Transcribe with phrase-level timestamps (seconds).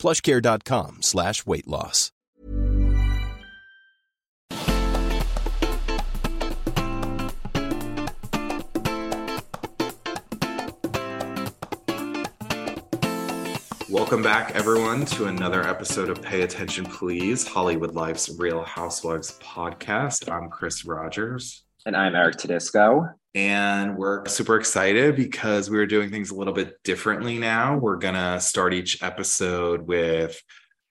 [0.00, 2.10] plushcare.com slash weight loss.
[13.90, 20.32] Welcome back, everyone, to another episode of Pay Attention Please, Hollywood Life's Real Housewives podcast.
[20.32, 21.64] I'm Chris Rogers.
[21.84, 23.12] And I'm Eric Todisco.
[23.34, 27.76] And we're super excited because we're doing things a little bit differently now.
[27.76, 30.40] We're going to start each episode with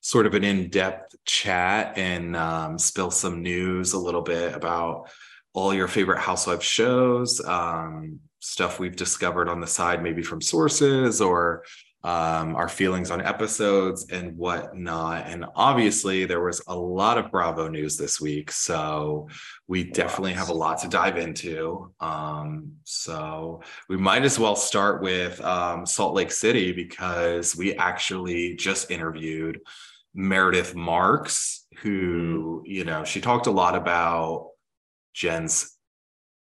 [0.01, 5.09] sort of an in depth chat and um, spill some news a little bit about
[5.53, 11.19] all your favorite housewife shows, um, stuff we've discovered on the side, maybe from sources
[11.19, 11.63] or
[12.03, 15.27] um, our feelings on episodes and whatnot.
[15.27, 18.51] And obviously, there was a lot of Bravo news this week.
[18.51, 19.27] So
[19.67, 21.91] we definitely have a lot to dive into.
[21.99, 28.55] Um, so we might as well start with um, Salt Lake City because we actually
[28.55, 29.59] just interviewed
[30.13, 34.51] Meredith Marks, who, you know, she talked a lot about
[35.13, 35.77] Jen's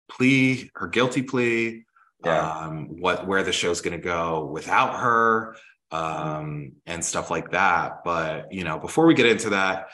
[0.09, 1.86] plea, her guilty plea
[2.25, 2.51] yeah.
[2.51, 5.57] um, what where the show's going to go without her
[5.91, 8.05] um, and stuff like that.
[8.05, 9.89] But you know, before we get into that,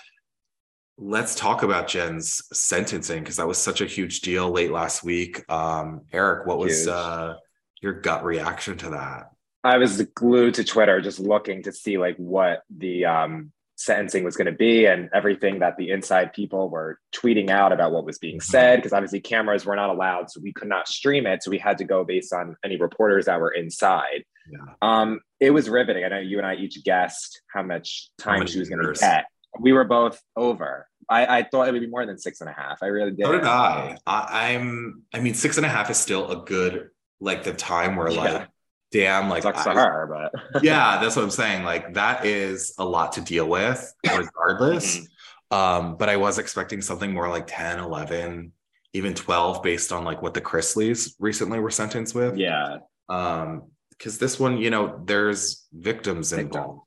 [0.98, 5.43] let's talk about Jen's sentencing because that was such a huge deal late last week.
[5.50, 7.37] Um, Eric, what was uh,
[7.81, 9.31] your gut reaction to that?
[9.65, 14.37] I was glued to Twitter, just looking to see like what the um, sentencing was
[14.37, 18.19] going to be and everything that the inside people were tweeting out about what was
[18.19, 18.51] being mm-hmm.
[18.51, 21.59] said because obviously cameras were not allowed so we could not stream it so we
[21.59, 24.75] had to go based on any reporters that were inside yeah.
[24.83, 28.59] um it was riveting i know you and i each guessed how much time she
[28.59, 29.25] was going to get
[29.60, 32.53] we were both over I, I thought it would be more than six and a
[32.53, 32.78] half.
[32.81, 33.27] I really did.
[33.27, 33.99] So did I.
[34.06, 34.54] I.
[34.54, 35.03] I'm.
[35.12, 36.89] I mean, six and a half is still a good
[37.21, 38.47] like the time where yeah.
[38.92, 42.75] Damn like sucks I, to her but yeah that's what i'm saying like that is
[42.78, 44.98] a lot to deal with regardless.
[44.98, 45.56] Mm-hmm.
[45.56, 48.53] um but i was expecting something more like 10 11
[48.94, 52.36] even 12 based on like what the chrisleys recently were sentenced with.
[52.36, 52.78] Yeah.
[53.08, 56.32] Um because this one you know there's victims.
[56.32, 56.80] involved.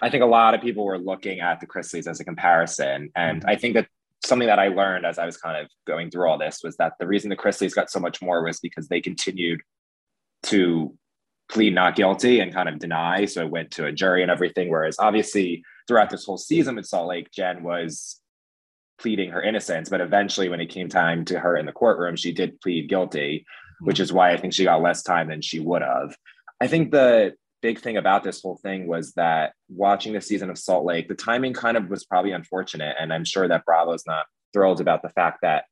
[0.00, 3.40] I think a lot of people were looking at the chrisleys as a comparison and
[3.40, 3.48] mm-hmm.
[3.48, 3.86] i think that
[4.24, 6.94] something that i learned as i was kind of going through all this was that
[6.98, 9.60] the reason the chrisleys got so much more was because they continued
[10.42, 10.96] to
[11.50, 13.24] plead not guilty and kind of deny.
[13.24, 14.68] So it went to a jury and everything.
[14.68, 18.20] Whereas obviously throughout this whole season with Salt Lake, Jen was
[18.98, 19.88] pleading her innocence.
[19.88, 23.40] But eventually, when it came time to her in the courtroom, she did plead guilty,
[23.40, 23.86] mm-hmm.
[23.86, 26.16] which is why I think she got less time than she would have.
[26.60, 30.58] I think the big thing about this whole thing was that watching the season of
[30.58, 32.96] Salt Lake, the timing kind of was probably unfortunate.
[32.98, 35.64] And I'm sure that Bravo's not thrilled about the fact that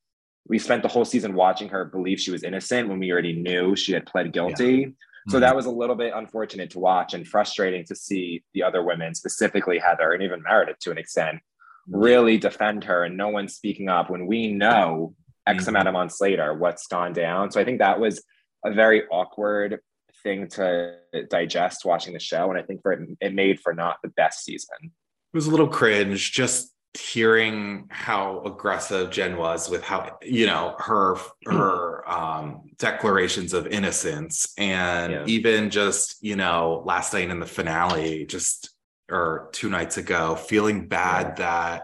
[0.47, 3.75] we spent the whole season watching her believe she was innocent when we already knew
[3.75, 4.67] she had pled guilty.
[4.67, 4.89] Yeah.
[5.29, 5.57] So that mm-hmm.
[5.57, 9.79] was a little bit unfortunate to watch and frustrating to see the other women, specifically
[9.79, 11.41] Heather and even Meredith to an extent,
[11.89, 15.15] really defend her and no one speaking up when we know
[15.47, 15.71] X mm-hmm.
[15.71, 17.51] amount of months later what's gone down.
[17.51, 18.23] So I think that was
[18.65, 19.81] a very awkward
[20.23, 20.97] thing to
[21.31, 22.51] digest watching the show.
[22.51, 24.77] And I think for it, it made for not the best season.
[24.83, 30.77] It was a little cringe just hearing how aggressive Jen was with how you know
[30.79, 31.17] her
[31.47, 35.25] her um declarations of innocence and yeah.
[35.27, 38.71] even just you know last night in the finale just
[39.11, 41.81] or two nights ago feeling bad yeah.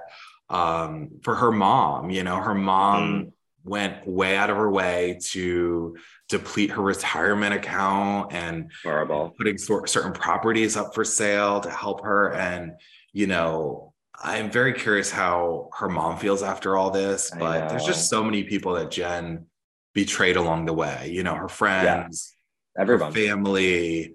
[0.48, 3.32] that um for her mom you know her mom mm.
[3.64, 5.96] went way out of her way to
[6.28, 9.34] deplete her retirement account and Horrible.
[9.36, 12.72] putting certain properties up for sale to help her and
[13.12, 13.89] you know
[14.22, 18.44] I'm very curious how her mom feels after all this, but there's just so many
[18.44, 19.46] people that Jen
[19.94, 21.10] betrayed along the way.
[21.10, 22.34] You know, her friends,
[22.76, 22.82] yeah.
[22.82, 24.14] everyone, her family,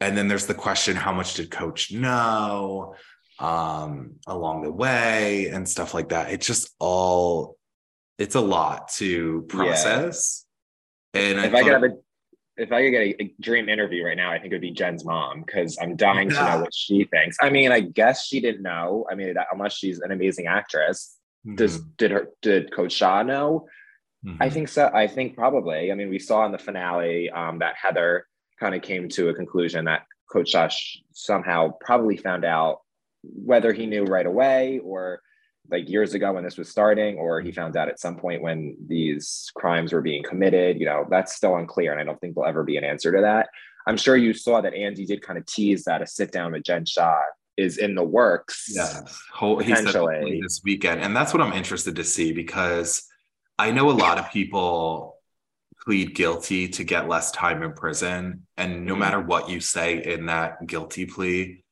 [0.00, 2.94] and then there's the question: How much did Coach know
[3.38, 6.32] um, along the way, and stuff like that?
[6.32, 7.56] It's just all.
[8.16, 10.46] It's a lot to process.
[11.12, 11.20] Yeah.
[11.20, 11.96] And if I, I could have a
[12.56, 14.70] if I could get a, a, dream interview right now, I think it would be
[14.70, 16.38] Jen's mom because I'm dying yeah.
[16.38, 17.36] to know what she thinks.
[17.40, 19.06] I mean, I guess she didn't know.
[19.10, 21.16] I mean, unless she's an amazing actress,
[21.46, 21.56] mm-hmm.
[21.56, 23.66] does did her did Coach Shah know?
[24.24, 24.42] Mm-hmm.
[24.42, 24.90] I think so.
[24.94, 25.90] I think probably.
[25.90, 28.26] I mean, we saw in the finale um, that Heather
[28.60, 30.68] kind of came to a conclusion that Coach Shah
[31.12, 32.80] somehow probably found out
[33.22, 35.20] whether he knew right away or
[35.70, 38.76] like years ago when this was starting, or he found out at some point when
[38.86, 40.78] these crimes were being committed.
[40.78, 43.20] You know, that's still unclear, and I don't think there'll ever be an answer to
[43.22, 43.48] that.
[43.86, 46.64] I'm sure you saw that Andy did kind of tease that a sit down with
[46.64, 47.20] Jen Shah
[47.56, 48.70] is in the works.
[48.74, 49.00] Yeah,
[49.38, 53.06] potentially this weekend, and that's what I'm interested to see because
[53.58, 55.18] I know a lot of people
[55.84, 59.00] plead guilty to get less time in prison, and no mm-hmm.
[59.00, 61.64] matter what you say in that guilty plea,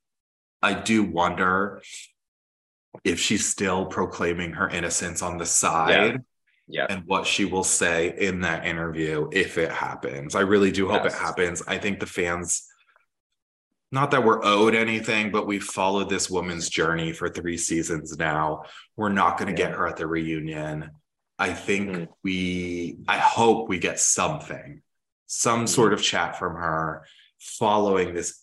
[0.62, 1.82] I do wonder
[3.04, 5.90] if she's still proclaiming her innocence on the side.
[5.90, 6.16] Yeah.
[6.68, 6.86] Yeah.
[6.88, 10.34] And what she will say in that interview if it happens.
[10.34, 11.14] I really do hope yes.
[11.14, 11.62] it happens.
[11.66, 12.66] I think the fans
[13.92, 18.62] not that we're owed anything, but we've followed this woman's journey for three seasons now.
[18.96, 19.68] We're not going to yeah.
[19.68, 20.90] get her at the reunion.
[21.38, 22.04] I think mm-hmm.
[22.24, 24.80] we, I hope we get something,
[25.26, 25.66] some mm-hmm.
[25.66, 27.04] sort of chat from her
[27.38, 28.40] following this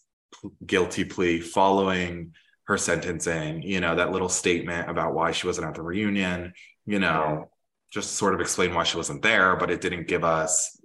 [0.63, 2.34] guilty plea, following
[2.69, 6.54] her sentencing, you know, that little statement about why she wasn't at the reunion,
[6.86, 7.50] you know,
[7.89, 10.80] just sort of explain why she wasn't there, but it didn't give us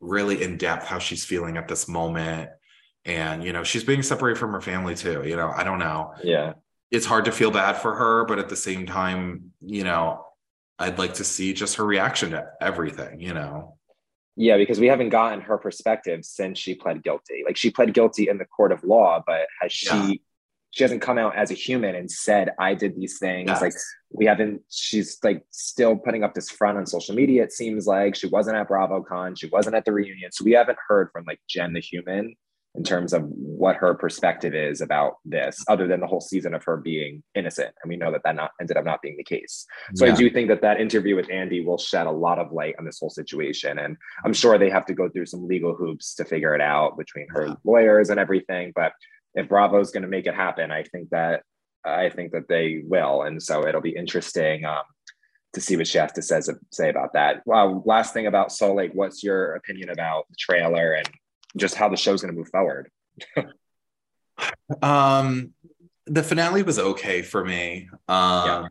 [0.00, 2.50] really in depth how she's feeling at this moment.
[3.06, 6.12] And you know she's being separated from her family too you know i don't know.
[6.22, 6.52] Yeah.
[6.90, 10.26] It's hard to feel bad for her but at the same time you know
[10.78, 13.78] i'd like to see just her reaction to everything you know?
[14.36, 17.42] Yeah because we haven't gotten her perspective since she pled guilty.
[17.46, 20.12] Like she pled guilty in the court of law but has she yeah.
[20.70, 23.60] She hasn't come out as a human and said i did these things yes.
[23.60, 23.72] like
[24.12, 28.14] we haven't she's like still putting up this front on social media it seems like
[28.14, 31.40] she wasn't at bravocon she wasn't at the reunion so we haven't heard from like
[31.48, 32.34] jen the human
[32.76, 36.62] in terms of what her perspective is about this, other than the whole season of
[36.62, 37.74] her being innocent.
[37.82, 39.66] And we know that that not ended up not being the case.
[39.96, 40.12] So yeah.
[40.12, 42.84] I do think that that interview with Andy will shed a lot of light on
[42.84, 43.78] this whole situation.
[43.78, 46.96] And I'm sure they have to go through some legal hoops to figure it out
[46.96, 47.54] between her yeah.
[47.64, 48.72] lawyers and everything.
[48.76, 48.92] But
[49.34, 51.42] if Bravo's going to make it happen, I think that
[51.84, 53.22] I think that they will.
[53.22, 54.64] And so it'll be interesting.
[54.64, 54.82] Um,
[55.52, 57.42] to see what she has to says, say about that.
[57.44, 61.08] Well, last thing about Salt Lake, what's your opinion about the trailer and
[61.56, 62.90] just how the show's going to move forward.
[64.82, 65.52] um,
[66.06, 67.88] the finale was okay for me.
[68.08, 68.66] Um, yeah.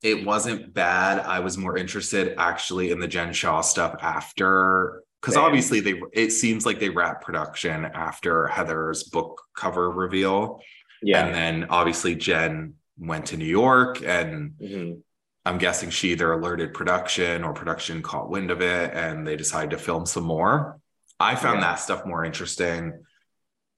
[0.00, 1.18] It wasn't bad.
[1.18, 6.00] I was more interested actually in the Jen Shah stuff after, because obviously they.
[6.12, 10.60] It seems like they wrapped production after Heather's book cover reveal.
[11.02, 15.00] Yeah, and then obviously Jen went to New York, and mm-hmm.
[15.44, 19.70] I'm guessing she either alerted production or production caught wind of it, and they decided
[19.70, 20.80] to film some more.
[21.20, 21.72] I found yeah.
[21.72, 23.04] that stuff more interesting.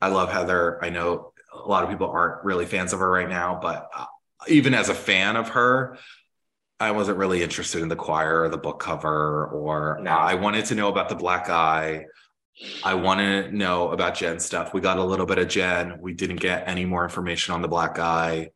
[0.00, 0.82] I love Heather.
[0.82, 4.06] I know a lot of people aren't really fans of her right now, but uh,
[4.48, 5.98] even as a fan of her,
[6.80, 10.12] I wasn't really interested in the choir or the book cover, or no.
[10.12, 12.06] I wanted to know about the black eye.
[12.82, 14.72] I want to know about Jen stuff.
[14.72, 15.98] We got a little bit of Jen.
[16.00, 18.50] We didn't get any more information on the black eye.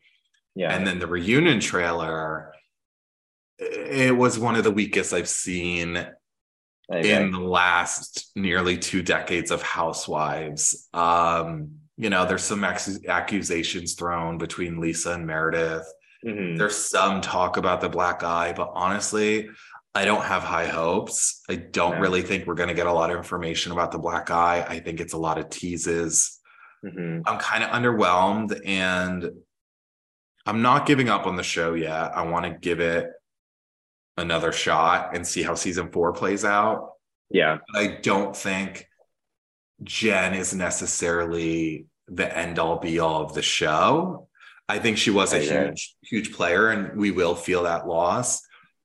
[0.55, 0.75] Yeah.
[0.75, 2.53] And then the reunion trailer,
[3.59, 6.07] it was one of the weakest I've seen
[6.91, 10.89] in the last nearly two decades of housewives.
[10.93, 15.87] Um, you know, there's some accusations thrown between Lisa and Meredith.
[16.25, 16.57] Mm-hmm.
[16.57, 19.49] There's some talk about the black eye, but honestly,
[19.95, 21.43] I don't have high hopes.
[21.49, 24.31] I don't really think we're going to get a lot of information about the black
[24.31, 24.65] eye.
[24.69, 26.41] I think it's a lot of teases.
[26.85, 27.21] Mm-hmm.
[27.27, 29.31] I'm kind of underwhelmed and
[30.47, 32.17] I'm not giving up on the show yet.
[32.17, 33.09] I want to give it
[34.17, 36.91] another shot and see how season four plays out.
[37.31, 37.59] Yeah.
[37.73, 38.87] But I don't think
[39.83, 44.29] Jen is necessarily the end all be all of the show.
[44.69, 48.41] I think she was a huge, huge player and we will feel that loss.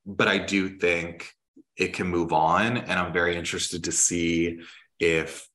[0.05, 1.31] But I do think
[1.77, 2.77] it can move on.
[2.77, 4.59] And I'm very interested to see
[4.99, 5.47] if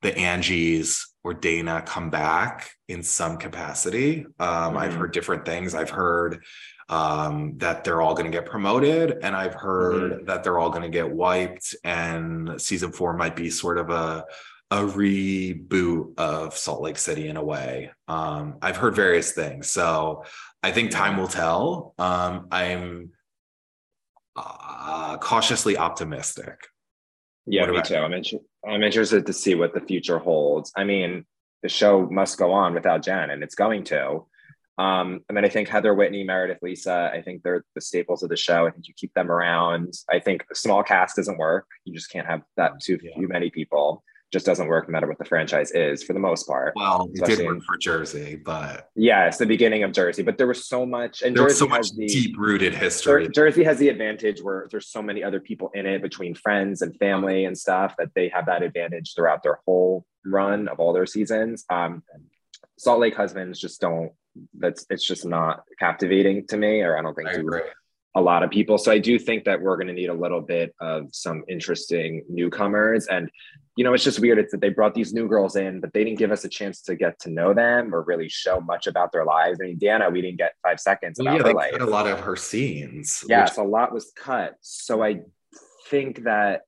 [0.00, 4.24] the Angies or Dana come back in some capacity.
[4.40, 4.78] Um, mm-hmm.
[4.78, 5.74] I've heard different things.
[5.74, 6.42] I've heard
[6.88, 9.18] um, that they're all going to get promoted.
[9.22, 10.24] And I've heard mm-hmm.
[10.26, 14.24] that they're all going to get wiped, and season four might be sort of a
[14.72, 17.90] a reboot of Salt Lake City in a way.
[18.08, 20.24] Um, I've heard various things, so
[20.62, 21.94] I think time will tell.
[21.98, 23.10] Um, I'm
[24.34, 26.56] uh, cautiously optimistic.
[27.44, 27.96] Yeah, me too.
[27.96, 28.24] I'm, in-
[28.66, 30.72] I'm interested to see what the future holds.
[30.74, 31.26] I mean,
[31.62, 34.26] the show must go on without Jen, and it's going to.
[34.78, 38.30] Um, I mean, I think Heather Whitney, Meredith, Lisa, I think they're the staples of
[38.30, 38.66] the show.
[38.66, 39.92] I think you keep them around.
[40.10, 41.66] I think a small cast doesn't work.
[41.84, 43.10] You just can't have that too yeah.
[43.18, 44.02] many people.
[44.32, 46.72] Just doesn't work no matter what the franchise is for the most part.
[46.74, 50.22] Well, it did work for Jersey, but yeah, it's the beginning of Jersey.
[50.22, 53.28] But there was so much, and there Jersey so much deep rooted history.
[53.28, 56.96] Jersey has the advantage where there's so many other people in it between friends and
[56.96, 61.06] family and stuff that they have that advantage throughout their whole run of all their
[61.06, 61.64] seasons.
[61.68, 62.02] Um,
[62.78, 64.12] Salt Lake husbands just don't.
[64.58, 67.60] That's it's just not captivating to me, or I don't think I agree.
[68.14, 68.76] A lot of people.
[68.76, 72.22] So I do think that we're going to need a little bit of some interesting
[72.28, 73.06] newcomers.
[73.06, 73.30] And,
[73.76, 74.38] you know, it's just weird.
[74.38, 76.82] It's that they brought these new girls in, but they didn't give us a chance
[76.82, 79.58] to get to know them or really show much about their lives.
[79.62, 81.72] I mean, Dana, we didn't get five seconds about yeah, her they life.
[81.72, 83.24] cut a lot of her scenes.
[83.28, 84.56] Yes, a lot was cut.
[84.60, 85.20] So I
[85.88, 86.62] think that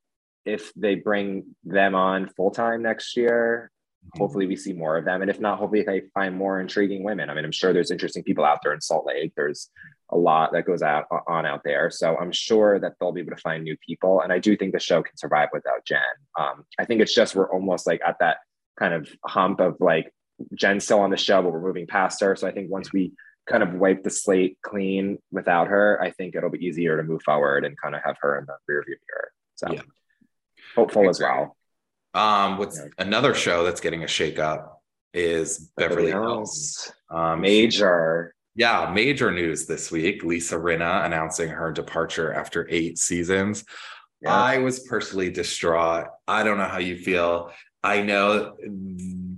[0.47, 3.74] if they bring them on full time next year, which-
[4.17, 5.23] hopefully we see more of them.
[5.23, 7.31] And if not, hopefully they find more intriguing women.
[7.31, 9.33] I mean, I'm sure there's interesting people out there in Salt Lake.
[9.37, 9.71] There's
[10.11, 11.91] a lot that goes out on out there.
[11.91, 14.21] So I'm sure that they'll be able to find new people.
[14.21, 16.01] And I do think the show can survive without Jen.
[16.39, 18.39] Um, I think it's just we're almost like at that
[18.79, 20.13] kind of hump of like
[20.55, 22.37] Jen's still on the show, but we're moving past her.
[22.37, 23.13] So I think once we
[23.47, 27.23] kind of wipe the slate clean without her, I think it'll be easier to move
[27.23, 29.31] forward and kind of have her in the rear view mirror.
[29.55, 29.83] So Yeah.
[30.77, 31.57] hopeful as well.
[32.15, 32.87] Um, what's Yeah.
[32.99, 36.93] another show that's getting a shake up is Beverly Hills.
[37.11, 38.35] Um, Major.
[38.57, 40.23] Yeah, major news this week.
[40.23, 43.65] Lisa Rinna announcing her departure after eight seasons.
[44.21, 44.33] Yeah.
[44.33, 46.07] I was personally distraught.
[46.29, 47.51] I don't know how you feel.
[47.83, 48.57] I know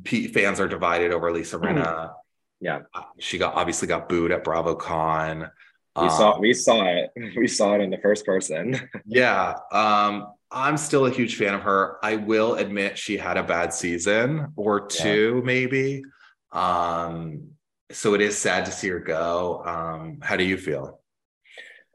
[0.04, 2.12] Pete fans are divided over Lisa Rinna.
[2.60, 2.80] Yeah.
[2.94, 5.50] Uh, She got obviously got booed at BravoCon.
[5.96, 7.10] We Um, saw we saw it.
[7.36, 8.78] We saw it in the first person.
[9.06, 9.54] Yeah.
[9.72, 10.26] Um,
[10.56, 11.98] I'm still a huge fan of her.
[12.02, 15.02] I will admit she had a bad season or Yeah.
[15.02, 16.02] two, maybe.
[16.50, 17.50] Um,
[17.90, 19.62] so it is sad to see her go.
[19.66, 21.00] Um, how do you feel?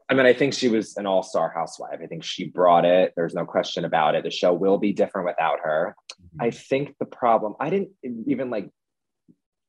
[0.08, 1.98] I mean, I think she was an all-star housewife.
[2.02, 3.12] I think she brought it.
[3.16, 4.22] There's no question about it.
[4.22, 5.96] The show will be different without her.
[6.38, 7.90] I think the problem, I didn't
[8.26, 8.70] even like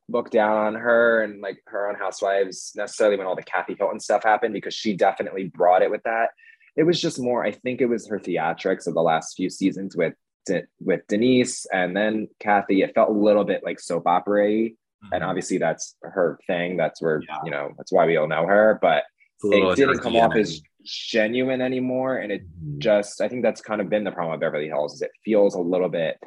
[0.10, 4.00] look down on her and like her on Housewives necessarily when all the Kathy Hilton
[4.00, 6.30] stuff happened because she definitely brought it with that.
[6.76, 9.96] It was just more, I think it was her theatrics of the last few seasons
[9.96, 10.14] with
[10.46, 12.82] De- with Denise and then Kathy.
[12.82, 14.70] It felt a little bit like soap opera
[15.12, 16.78] and obviously that's her thing.
[16.78, 17.38] That's where, Yeah.
[17.46, 18.80] you know, that's why we all know her.
[18.82, 19.04] But
[19.36, 22.18] It's a little it didn't come off as genuine anymore.
[22.18, 22.80] And it Mhm.
[22.80, 25.56] just I think that's kind of been the problem with Beverly Hills is it feels
[25.56, 26.18] a little bit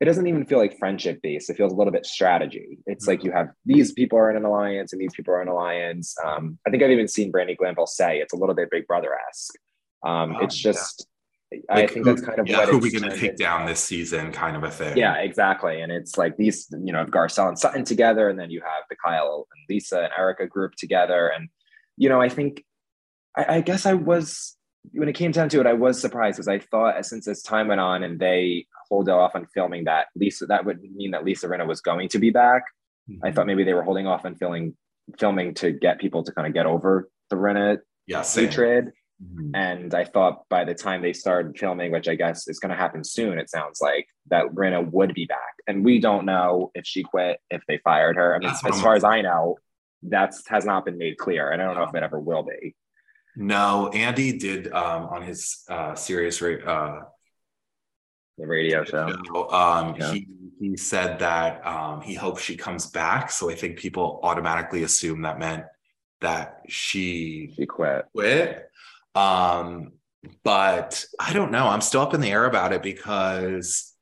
[0.00, 1.48] it doesn't even feel like friendship based.
[1.48, 2.78] It feels a little bit strategy.
[2.86, 5.46] It's like you have these people are in an alliance and these people are in
[5.46, 6.16] an alliance.
[6.24, 9.10] Um, I think I've even seen Brandi Glanville say it's a little bit Big Brother
[9.28, 9.54] esque.
[10.04, 10.72] Um, Oh, it's yeah.
[10.72, 11.06] just
[11.70, 13.80] I Like, think who- that's kind of yeah, what who we gonna take down this
[13.80, 14.96] season, kind of a thing.
[14.96, 15.82] Yeah, exactly.
[15.82, 18.96] And it's like these, you know, Garcelle and Sutton together, and then you have the
[19.04, 21.28] Kyle and Lisa and Erika group together.
[21.28, 21.50] And,
[21.98, 22.64] you know, I think,
[23.36, 24.56] I, I guess I was,
[24.92, 27.68] when it came down to it, I was surprised because I thought since as time
[27.68, 31.48] went on and they hold off on filming that Lisa, that would mean that Lisa
[31.48, 32.62] Rinna was going to be back.
[33.22, 33.34] I Mhm.
[33.34, 34.74] thought maybe they were holding off on filming,
[35.18, 38.44] filming to get people to kind of get over the Rinna yeah, same.
[39.22, 39.50] Mhm.
[39.54, 42.76] And I thought by the time they started filming, which I guess is going to
[42.76, 45.54] happen soon, it sounds like that Rinna would be back.
[45.66, 48.34] And we don't know if she quit, if they fired her.
[48.34, 49.56] I mean, That's as far as I know,
[50.02, 51.50] that's has not been made clear.
[51.50, 52.74] And I don't know if it ever will be.
[53.36, 57.00] No, Andy did um, on his uh, Sirius uh,
[58.38, 59.08] The radio show.
[59.26, 60.12] show, um, Yeah.
[60.12, 63.30] he he said that um, he hopes she comes back.
[63.30, 65.64] So I think people automatically assume that meant
[66.20, 68.06] that she She quit.
[68.14, 68.70] quit.
[69.14, 69.92] Um,
[70.44, 71.66] but I don't know.
[71.66, 73.92] I'm still up in the air about it because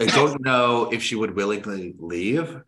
[0.00, 2.60] I don't know if she would willingly leave.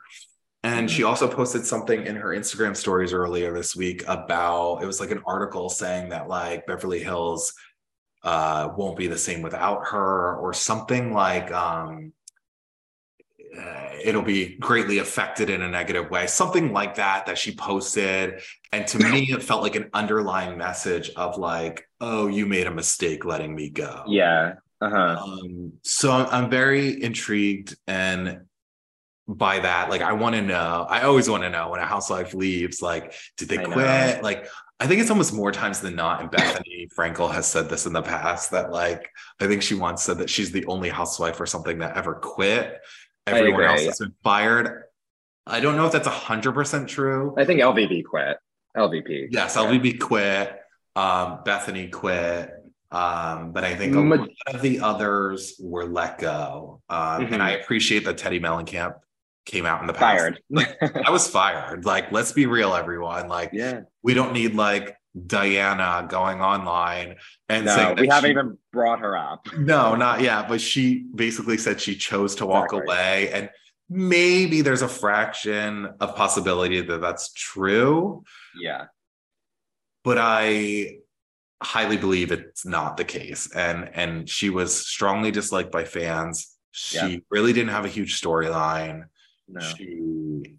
[0.62, 4.98] And she also posted something in her Instagram stories earlier this week about it was
[4.98, 7.52] like an article saying that like Beverly Hills
[8.22, 12.14] uh won't be the same without her or something like um
[13.54, 18.40] uh, it'll be greatly affected in a negative way something like that that she posted
[18.72, 22.70] and to me it felt like an underlying message of like oh you made a
[22.74, 24.54] mistake letting me go Yeah.
[24.80, 25.24] Uh huh.
[25.24, 28.40] um, so I'm, I'm very intrigued and
[29.26, 30.86] by that, like I want to know.
[30.88, 33.72] I always want to know when a housewife leaves, like, did they I know.
[33.72, 34.22] quit?
[34.22, 34.48] Like,
[34.80, 36.20] I think it's almost more times than not.
[36.20, 39.08] And Bethenny Frankel has said this in the past that, like,
[39.40, 42.80] I think she once said that she's the only housewife or something that ever quit.
[43.26, 43.86] Everyone else agree.
[43.86, 44.84] has been fired.
[45.46, 47.34] I don't know if that's hundred percent true.
[47.38, 48.36] I think LVP quit.
[48.76, 49.28] LVP.
[49.30, 49.62] Yes, Yeah.
[49.62, 50.58] LVP quit.
[50.96, 52.50] Um, Bethenny quit.
[52.90, 56.80] Um, but I think a Ma- lot of the others were let go.
[56.88, 57.32] Um, Mhm.
[57.32, 58.94] and I appreciate that Teddi Mellencamp
[59.46, 60.38] came out in the past.
[60.54, 61.02] Fired.
[61.04, 61.84] I was fired.
[61.84, 63.28] Like, let's be real, everyone.
[63.28, 63.80] Like, yeah.
[64.02, 64.96] we don't need like
[65.26, 67.16] Diana going online
[67.48, 69.46] and saying No, that we haven't she- even brought her up.
[69.56, 70.48] no, not yet.
[70.48, 72.80] But she basically said she chose to walk Exactly.
[72.94, 73.50] away, and
[73.88, 78.24] maybe there's a fraction of possibility that that's true
[78.60, 78.86] Yeah.
[80.02, 80.98] but I
[81.62, 83.50] highly believe it's not the case.
[83.54, 86.56] And and she was strongly disliked by fans.
[86.72, 87.16] She Yeah.
[87.30, 89.04] really didn't have a huge storyline.
[89.46, 89.60] No.
[89.60, 90.56] she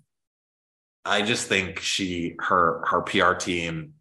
[1.03, 3.94] I just think she her her PR team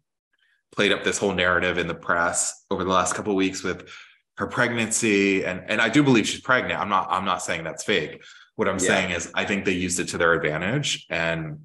[0.75, 3.87] played up this whole narrative in the press over the last couple of weeks with
[4.37, 6.79] her pregnancy and and I do believe she's pregnant.
[6.79, 8.23] I'm not I'm not saying that's fake.
[8.55, 8.87] What I'm Yeah.
[8.87, 11.59] saying is I think they used it to their advantage and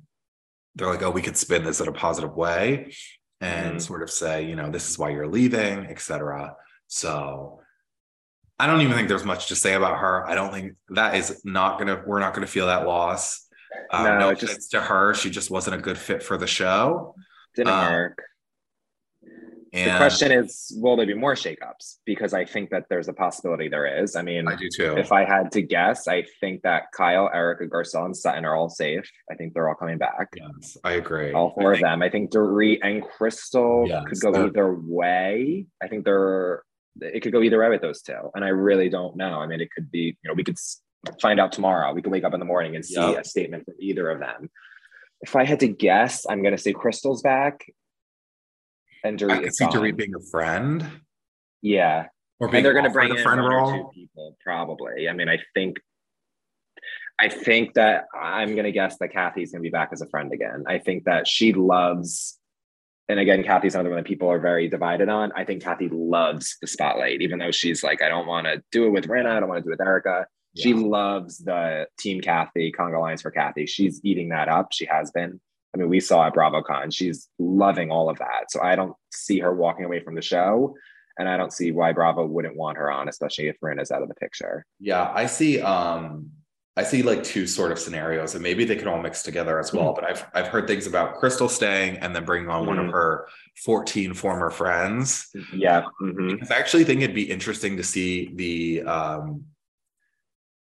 [0.77, 2.93] they're like, oh, we could spin this in a positive way
[3.41, 3.83] and Mhm.
[3.83, 6.55] sort of say, you know, this is why you're leaving, etc.
[6.87, 7.61] So
[8.59, 10.25] I don't even think there's much to say about her.
[10.29, 13.49] I don't think that is not gonna we're not gonna feel that loss.
[13.91, 17.17] Um, No, no just- to her, she just wasn't a good fit for the show.
[17.57, 18.23] Didn't Um, work.
[19.73, 21.99] And the question is, will there be more shakeups?
[22.05, 24.17] Because I think that there's a possibility there is.
[24.17, 24.97] I mean, I do too.
[24.97, 28.69] if I had to guess, I think that Kyle, Erika, Garcelle, and Sutton are all
[28.69, 29.09] safe.
[29.31, 30.29] I think they're all coming back.
[30.37, 31.33] yes, I agree.
[31.33, 32.03] All four I of them.
[32.03, 35.67] I think Dorit and Crystal Yes, could go that- either way.
[35.83, 36.63] I think they're
[37.01, 38.19] it could go either way with those two.
[38.35, 39.39] And I really don't know.
[39.39, 40.59] I mean, it could be, you know, we could
[41.23, 41.95] find out tomorrow.
[41.95, 43.21] We could wake up in the morning and see Yep.
[43.21, 44.51] a statement from either of them.
[45.23, 47.65] If I had to guess, I'm gonna say Crystal's back.
[49.05, 49.65] And Dorit I could see.
[49.67, 50.87] Dorit being a friend.
[51.63, 52.07] Yeah.
[52.41, 53.71] Or and they're going to bring a in friend one role.
[53.71, 55.77] or two people probably i mean i think
[57.19, 60.07] i think that i'm going to guess that kathy's going to be back as a
[60.07, 62.39] friend again i think that she loves
[63.11, 66.57] and again kathy's another one that people are very divided on i think kathy loves
[66.63, 69.39] the spotlight even though she's like i don't want to do it with rinna i
[69.39, 70.27] don't want to do it with erika
[70.57, 75.11] she loves the team kathy congo alliance for kathy she's eating that up she has
[75.11, 75.39] been
[75.75, 79.39] i mean we saw at bravocon she's loving all of that so i don't see
[79.39, 80.75] her walking away from the show
[81.19, 84.09] and I don't see why Bravo wouldn't want her on, especially if Rinna's out of
[84.09, 84.65] the picture.
[84.79, 85.61] Yeah, I see.
[85.61, 86.31] Um,
[86.79, 89.71] I see like two sort of scenarios, and maybe they could all mix together as
[89.71, 89.93] well.
[89.93, 92.93] But I've I've heard things about Crystal staying and then bringing on one of Mhm.
[92.93, 93.27] her
[93.65, 95.29] 14 former friends.
[95.53, 95.83] Yeah.
[96.01, 96.51] mhm.
[96.51, 99.45] I actually think it'd be interesting to see the um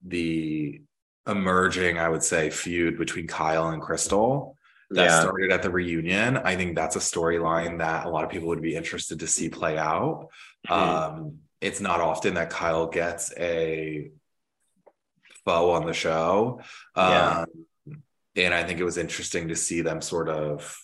[0.03, 0.81] the
[1.27, 4.56] emerging, I would say, feud between Kyle and Crystal
[4.91, 5.19] that Yeah.
[5.21, 6.37] started at the reunion.
[6.37, 9.49] I think that's a storyline that a lot of people would be interested to see
[9.49, 10.29] play out.
[10.67, 10.71] Mhm.
[10.75, 14.11] Um, it's not often that Kyle gets a
[15.45, 16.61] foe on the show.
[16.95, 17.39] Yeah.
[17.45, 17.95] Um,
[18.35, 20.77] and I think it was interesting to see them sort of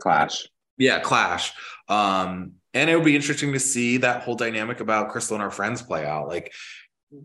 [0.00, 0.48] Clash.
[0.78, 1.52] yeah clash
[1.88, 5.50] um and it would be interesting to see that whole dynamic about crystal and her
[5.50, 6.52] friends play out like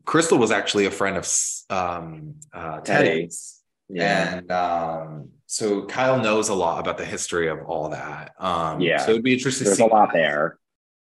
[0.06, 1.28] crystal was actually a friend of
[1.72, 2.86] um uh Teddi.
[2.86, 3.57] teddi's
[3.90, 4.36] Yeah.
[4.40, 8.98] and um so kyle knows a lot about the history of all that um Yeah.
[8.98, 10.60] so it'd be interesting to There's see a lot there.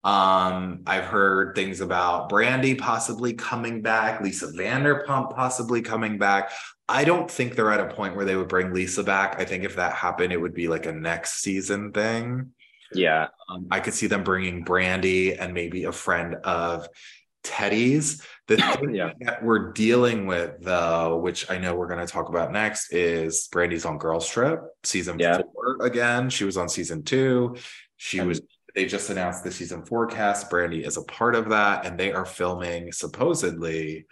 [0.04, 6.50] um i've heard things about brandi possibly coming back lisa vanderpump possibly coming back
[6.88, 9.64] i don't think they're at a point where they would bring lisa back i think
[9.64, 12.52] if that happened it would be like a next season thing
[12.92, 13.28] Yeah.
[13.50, 16.86] um, I could see them bringing Brandi and maybe a friend of
[17.46, 18.22] Teddi's.
[18.48, 19.12] The thing Yeah.
[19.20, 23.48] that we're dealing with, though, which I know we're going to talk about next, is
[23.50, 25.40] Brandi's on Girls Trip season Yeah.
[25.54, 26.30] four again.
[26.30, 27.56] She was on season two.
[27.96, 28.40] She was.
[28.74, 30.50] They just announced the season forecast.
[30.50, 34.04] Brandy is a part of that, and they are filming supposedly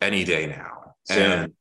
[0.00, 0.94] any day now.
[1.04, 1.18] Soon.
[1.32, 1.52] And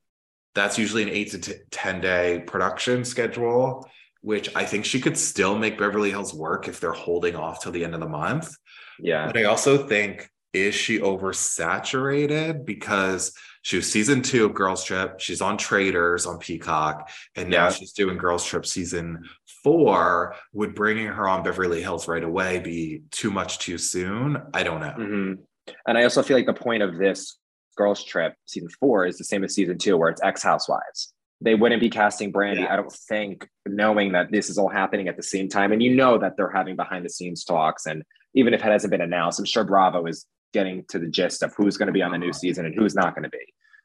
[0.53, 3.89] that's usually an eight to t- 10 day production schedule,
[4.21, 7.71] which I think she could still make Beverly Hills work if they're holding off till
[7.71, 8.55] the end of the month.
[8.99, 9.25] Yeah.
[9.25, 12.65] But I also think, is she oversaturated?
[12.65, 17.65] Because she was season two of Girls Trip, she's on Traitors on Peacock, and now
[17.65, 17.71] Yeah.
[17.71, 19.27] she's doing Girls Trip season
[19.63, 20.35] four.
[20.53, 24.41] Would bringing her on Beverly Hills right away be too much too soon?
[24.53, 24.93] I don't know.
[24.97, 25.37] Mhm.
[25.87, 27.37] And I also feel like the point of this
[27.75, 31.13] girls trip season four is the same as season two, where it's ex housewives.
[31.41, 35.17] They wouldn't be casting Brandi, I don't think, knowing that this is all happening at
[35.17, 35.71] the same time.
[35.71, 37.85] And you know that they're having behind the scenes talks.
[37.85, 38.03] And
[38.35, 41.53] even if it hasn't been announced, I'm sure Bravo is getting to the gist of
[41.55, 43.39] who's going to be on the new season and who's not going to be.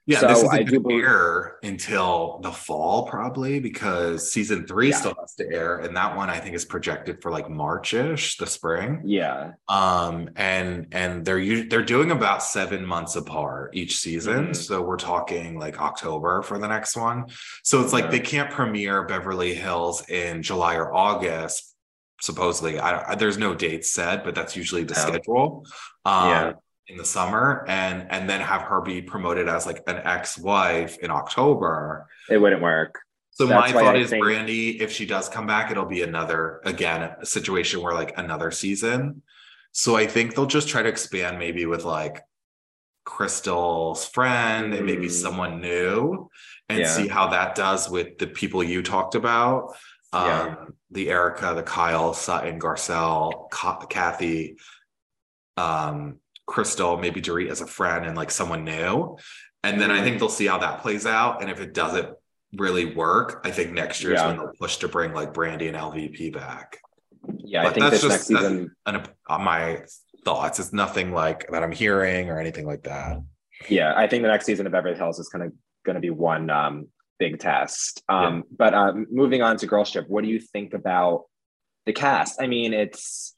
[0.07, 4.67] Yeah, So this I isn't do going to air until the fall, probably because season
[4.67, 4.97] three Yeah.
[4.97, 8.47] still has to air, and that one I think is projected for like Marchish, the
[8.47, 9.03] spring.
[9.05, 9.53] Yeah.
[9.69, 14.57] Um, and and they're they're doing about seven months apart each season, Mhm.
[14.57, 17.27] so we're talking like October for the next one.
[17.63, 21.75] So it's like they can't premiere Beverly Hills in July or August.
[22.21, 25.01] Supposedly, I, don't- there's no dates set but that's usually the No.
[25.01, 25.67] schedule.
[26.05, 26.53] Um, Yeah.
[26.91, 31.11] in the summer and and then have her be promoted as like an ex-wife in
[31.11, 32.09] October.
[32.31, 32.99] It wouldn't work.
[33.33, 36.03] So That's my thought I is think- Brandi, if she does come back, it'll be
[36.03, 39.23] another again a situation where like another season.
[39.73, 42.23] So I think they'll just try to expand maybe with like
[43.05, 45.11] Crystal's friend and maybe Mm.
[45.11, 46.31] someone new
[46.69, 46.89] and Yeah.
[46.89, 49.77] see how that does with the people you talked about.
[50.13, 50.55] Um, Yeah.
[50.91, 54.57] The Erika, the Kyle, Sutton, Garcelle, Ka- Kathy,
[55.57, 59.19] um, Crystal, maybe Dorit as a friend and like someone new.
[59.63, 61.43] And then I think they'll see how that plays out.
[61.43, 62.09] And if it doesn't
[62.55, 65.77] really work, I think next year is when they'll push to bring like Brandi and
[65.77, 66.79] LVP back.
[67.45, 68.75] Yeah, I think that's just next that's season.
[68.87, 69.83] an, uh, my
[70.25, 70.59] thoughts.
[70.59, 73.19] It's nothing like that I'm hearing or anything like that.
[73.69, 75.53] Yeah, I think the next season of Beverly Hills is kind of
[75.85, 78.03] going to be one um, big test.
[78.09, 81.25] Um, But um, moving on to Girls Trip, what do you think about
[81.87, 82.41] the cast?
[82.41, 83.35] I mean, it's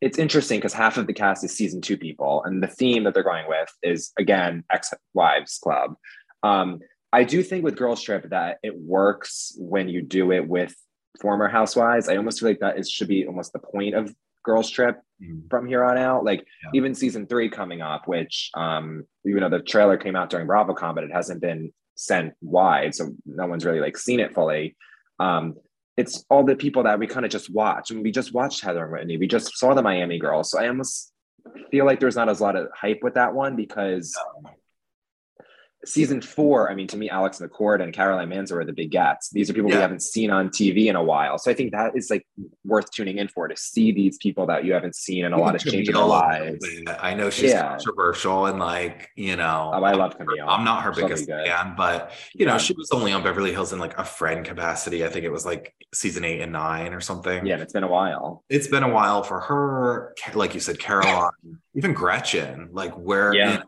[0.00, 3.14] it's interesting because half of the cast is season two people, and the theme that
[3.14, 5.94] they're going with is again ex-wives club.
[6.42, 6.80] Um,
[7.12, 10.74] I do think with Girls Trip that it works when you do it with
[11.20, 12.08] former housewives.
[12.08, 15.48] I almost feel like that is should be almost the point of Girls Trip Mhm.
[15.48, 16.24] from here on out.
[16.24, 16.70] Like Yeah.
[16.74, 20.94] even season three coming up, which um, even though the trailer came out during BravoCon,
[20.94, 24.76] but it hasn't been sent wide, so no one's really like seen it fully.
[25.20, 25.54] Um,
[25.96, 27.90] it's all the people that we kind of just watch.
[27.90, 29.16] and we just watched Heather and Whitney.
[29.16, 30.50] We just saw the Miami girls.
[30.50, 31.12] So I almost
[31.70, 34.12] feel like there's not as lot of hype with that one because
[35.86, 39.30] season four, I mean, to me, Alex McCord and Caroline Manzo are the big gets.
[39.30, 41.38] These are people we haven't seen on TV in a while.
[41.38, 42.26] So I think that is like
[42.64, 45.54] worth tuning in for to see these people that you haven't seen and a lot
[45.54, 46.64] of change in their lives.
[47.00, 47.68] I know she's Yeah.
[47.70, 50.48] controversial and like, you know, Oh, I love Camille.
[50.48, 51.46] I'm not her She'll biggest good.
[51.46, 52.58] fan, but you know, Yeah.
[52.58, 55.04] she was only on Beverly Hills in like a friend capacity.
[55.04, 57.46] I think it was like season eight and nine or something.
[57.46, 58.44] Yeah, and it's been a while.
[58.48, 60.14] It's been a while for her.
[60.34, 61.30] Like you said, Caroline,
[61.74, 63.52] even Gretchen, like where Yeah.
[63.52, 63.64] you know,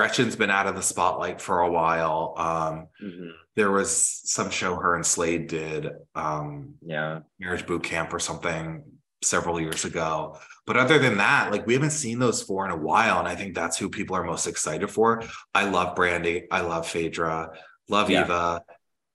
[0.00, 2.34] Gretchen's been out of the spotlight for a while.
[2.36, 3.30] Um, Mhm.
[3.54, 3.90] there was
[4.30, 7.20] some show her and Slade did, um, Yeah.
[7.40, 8.84] marriage boot camp or something
[9.22, 10.38] several years ago.
[10.66, 13.18] But other than that, like we haven't seen those four in a while.
[13.18, 15.22] And I think that's who people are most excited for.
[15.54, 16.44] I love Brandi.
[16.50, 17.52] I love Phaedra.
[17.88, 18.24] Love Yeah.
[18.24, 18.62] Eva.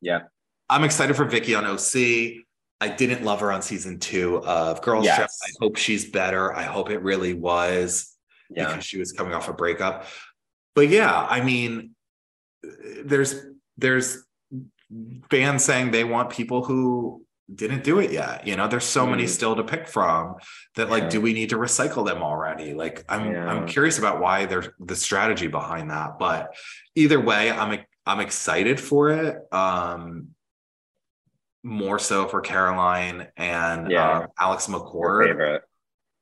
[0.01, 0.21] Yeah.
[0.67, 2.43] I'm excited for Vicki on OC.
[2.79, 5.19] I didn't love her on season two of Girls Trip.
[5.19, 5.39] Yes.
[5.45, 6.51] I hope she's better.
[6.51, 8.17] I hope it really was
[8.49, 8.65] Yeah.
[8.69, 10.05] because she was coming off a breakup.
[10.75, 11.95] But yeah, I mean,
[13.03, 13.35] there's
[13.77, 14.23] there's
[15.29, 18.47] fans saying they want people who didn't do it yet.
[18.47, 19.29] You know, there's so many Mhm.
[19.29, 20.35] still to pick from
[20.75, 21.09] that like, Yeah.
[21.09, 22.73] do we need to recycle them already?
[22.73, 23.45] Like I'm Yeah.
[23.47, 26.17] I'm curious about why there's the strategy behind that.
[26.19, 26.55] But
[26.95, 29.37] either way, I'm I'm excited for it.
[29.53, 30.29] Um
[31.63, 34.19] more so for Caroline and Yeah.
[34.19, 35.61] uh, Alex McCord.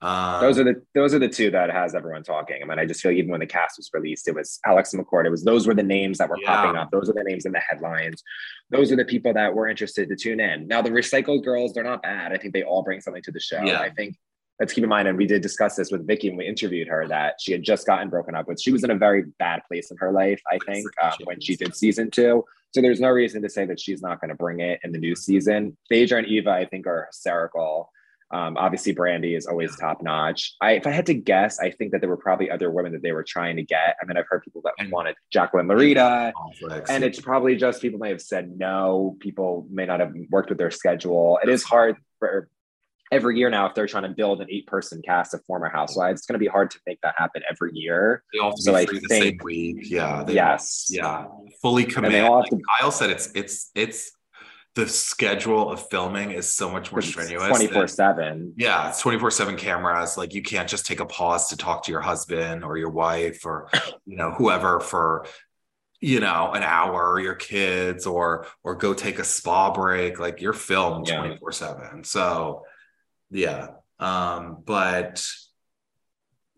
[0.01, 2.62] Um, Those are the those are the two that has everyone talking.
[2.63, 5.25] I mean, I just feel even when the cast was released, it was Alex McCord.
[5.25, 6.47] It was those were the names that were Yeah.
[6.55, 6.89] popping up.
[6.91, 8.23] Those are the names in the headlines.
[8.69, 10.67] Those are the people that were interested to tune in.
[10.67, 12.31] Now the recycled girls, they're not bad.
[12.31, 13.62] I think they all bring something to the show.
[13.62, 13.81] Yeah.
[13.81, 14.15] I think
[14.59, 17.05] let's keep in mind, and we did discuss this with Vicki when we interviewed her
[17.07, 18.59] that she had just gotten broken up with.
[18.62, 21.55] She was in a very bad place in her life, I think, um, when she
[21.55, 22.43] did season two.
[22.71, 24.97] So there's no reason to say that she's not going to bring it in the
[24.99, 25.75] new season.
[25.89, 27.89] Phaedra and Eva, I think, are hysterical.
[28.32, 30.54] Um, obviously, Brandi is always top notch.
[30.62, 33.02] I, if I had to guess, I think that there were probably other women that
[33.02, 33.96] they were trying to get.
[34.02, 36.89] I mean, I've heard people that And- wanted Jacqueline Laurita, conflicts.
[36.92, 39.18] and it's probably just people may have said no.
[39.20, 41.39] People may not have worked with their schedule.
[41.42, 42.50] It is hard for
[43.12, 46.20] every year now if they're trying to build an eight-person cast of former housewives.
[46.22, 48.22] It's going to be hard to make that happen every year.
[48.32, 49.78] they all have to so be I the think- same week.
[49.89, 50.24] Yeah.
[50.24, 50.86] They, yes.
[50.92, 51.26] Yeah.
[51.63, 52.24] Fully committed.
[52.30, 54.12] Like to Kyle said, it's it's it's
[54.75, 57.47] the schedule of filming is so much more strenuous.
[57.47, 58.53] 24 7.
[58.58, 60.17] Yeah, it's 24 7 cameras.
[60.17, 63.45] Like you can't just take a pause to talk to your husband or your wife
[63.45, 63.69] or
[64.05, 65.25] you know, whoever for
[66.01, 70.19] you know an hour or your kids or or go take a spa break.
[70.19, 71.19] Like you're filmed Yeah.
[71.19, 72.03] 24 7.
[72.03, 72.63] So
[73.32, 73.69] yeah.
[73.99, 75.27] Um, but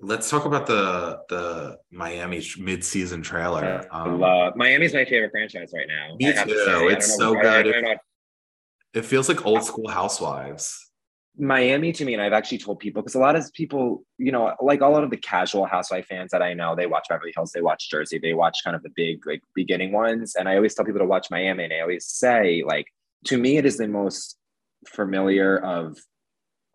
[0.02, 3.88] let's talk about the the Miami mid-season trailer.
[3.92, 6.16] Um, love Miami's my favorite franchise right now.
[6.20, 6.90] Me I have to too.
[6.90, 7.68] It's so good.
[7.68, 8.00] I don't
[8.94, 10.92] it feels like old school housewives.
[11.38, 14.54] Miami to me, and I've actually told people because a lot of people, you know,
[14.62, 17.54] like a lot of the casual housewife fans that I know, they watch Beverly Hills,
[17.54, 20.36] they watch Jersey, they watch kind of the big, like beginning ones.
[20.36, 22.88] And I always tell people to watch Miami, and I always say, like,
[23.28, 24.38] to me, it is the most
[24.88, 25.98] familiar of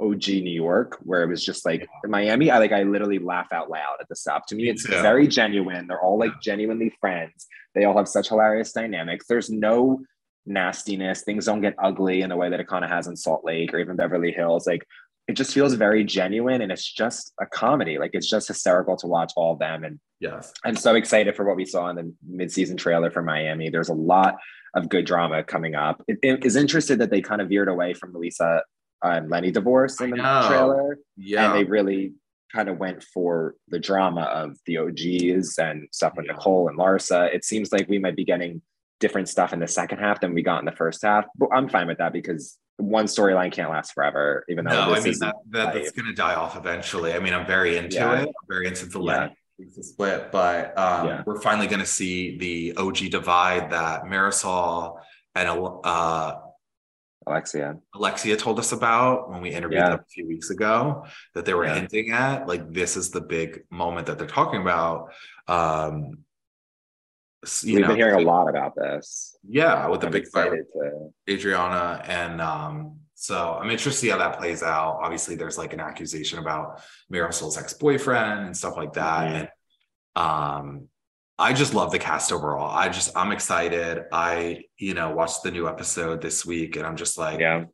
[0.00, 2.50] OG New York, where it was just like Miami.
[2.50, 4.44] I like, I literally laugh out loud at the stuff.
[4.48, 4.92] To me, it's too.
[5.02, 5.86] very genuine.
[5.86, 7.46] They're all like genuinely friends.
[7.74, 9.26] They all have such hilarious dynamics.
[9.28, 10.00] There's no
[10.44, 11.22] nastiness.
[11.22, 13.72] Things don't get ugly in the way that it kind of has in Salt Lake
[13.74, 14.66] or even Beverly Hills.
[14.66, 14.86] Like
[15.28, 17.98] it just feels very genuine and it's just a comedy.
[17.98, 19.84] Like it's just hysterical to watch all of them.
[19.84, 20.52] And Yes.
[20.64, 23.68] I'm so excited for what we saw in the mid-season trailer for Miami.
[23.68, 24.36] There's a lot
[24.74, 26.02] of good drama coming up.
[26.08, 28.62] It, it is interested that they kind of veered away from Lisa
[29.12, 30.16] and Lenny divorce in the
[30.48, 31.46] trailer, Yeah.
[31.46, 32.14] and they really
[32.52, 36.32] kind of went for the drama of the OGs and stuff with Yeah.
[36.32, 37.32] Nicole and Larsa.
[37.34, 38.62] It seems like we might be getting
[39.00, 41.26] different stuff in the second half than we got in the first half.
[41.36, 45.04] But I'm fine with that because one storyline can't last forever, even though no, this
[45.04, 47.12] I mean that, that that's going to die off eventually.
[47.12, 48.20] I mean, I'm very into Yeah.
[48.22, 48.28] it.
[48.28, 49.28] I'm very into the Yeah.
[49.58, 51.22] Lenny split, but um, Yeah.
[51.26, 54.98] we're finally going to see the OG divide that Marisol
[55.34, 55.48] and
[55.84, 56.34] uh,
[57.26, 57.76] Alexia.
[57.94, 59.90] Alexia told us about when we interviewed Yeah.
[59.90, 61.74] them a few weeks ago that they were Yeah.
[61.74, 62.46] hinting at.
[62.46, 65.12] Like, this is the big moment that they're talking about.
[65.48, 66.24] Um,
[67.62, 69.36] you We've know, been hearing a lot about this.
[69.46, 71.12] yeah, with the I'm big fight to.
[71.28, 72.02] Adriana.
[72.06, 74.98] And um, so I'm interested to see how that plays out.
[75.02, 79.24] Obviously, there's like an accusation about Marisol's ex-boyfriend and stuff like that.
[79.26, 79.34] Mhm.
[79.40, 79.48] And
[80.16, 80.88] um
[81.38, 82.74] I just love the cast overall.
[82.74, 84.04] I just I'm excited.
[84.10, 87.64] I, you know, watched the new episode this week and I'm just like, Yeah,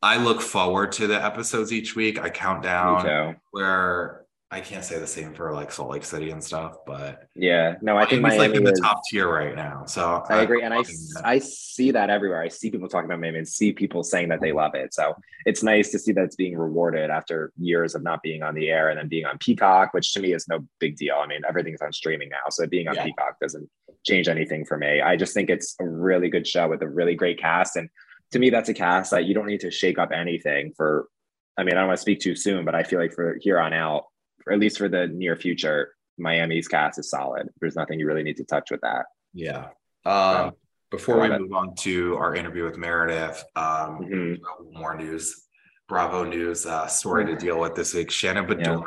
[0.00, 2.18] I look forward to the episodes each week.
[2.18, 3.04] I count down
[3.50, 4.21] where
[4.52, 7.96] I can't say the same for like Salt Lake City and stuff, but Yeah, no,
[7.96, 9.86] I think Miami's like in the is- top tier right now.
[9.86, 11.22] So I agree, and I, that.
[11.24, 12.42] I see that everywhere.
[12.42, 14.58] I see people talking about Miami and see people saying that they mm-hmm.
[14.58, 14.92] love it.
[14.92, 15.14] So
[15.46, 18.68] it's nice to see that it's being rewarded after years of not being on the
[18.68, 21.16] air and then being on Peacock, which to me is no big deal.
[21.16, 23.04] I mean, everything's on streaming now, so being on Yeah.
[23.04, 23.70] Peacock doesn't
[24.04, 25.00] change anything for me.
[25.00, 27.88] I just think it's a really good show with a really great cast, and
[28.32, 31.08] to me, that's a cast that you don't need to shake up anything for.
[31.56, 33.60] I mean, I don't want to speak too soon, but I feel like for here
[33.60, 34.04] on out,
[34.50, 37.48] at least for the near future, Miami's cast is solid.
[37.60, 39.06] There's nothing you really need to touch with that.
[39.34, 39.68] Yeah.
[40.04, 40.52] Um,
[40.90, 41.40] before I we it.
[41.40, 44.38] move on to our interview with Meredith, um, Mhm.
[44.72, 45.46] more news.
[45.88, 48.10] Bravo News uh, story to deal with this week.
[48.10, 48.78] Shannon Yeah.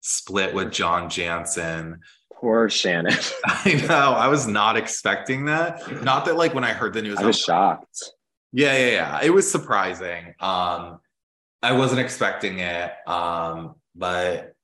[0.00, 2.00] Split with John Janssen.
[2.32, 3.14] Poor Shannon.
[3.46, 4.12] I know.
[4.12, 6.02] I was not expecting that.
[6.04, 8.02] Not that like when I heard the news, I I was was shocked.
[8.52, 9.20] yeah, yeah, yeah.
[9.22, 10.34] It was surprising.
[10.38, 11.00] Um,
[11.62, 12.92] I wasn't expecting it.
[13.08, 14.54] Um, but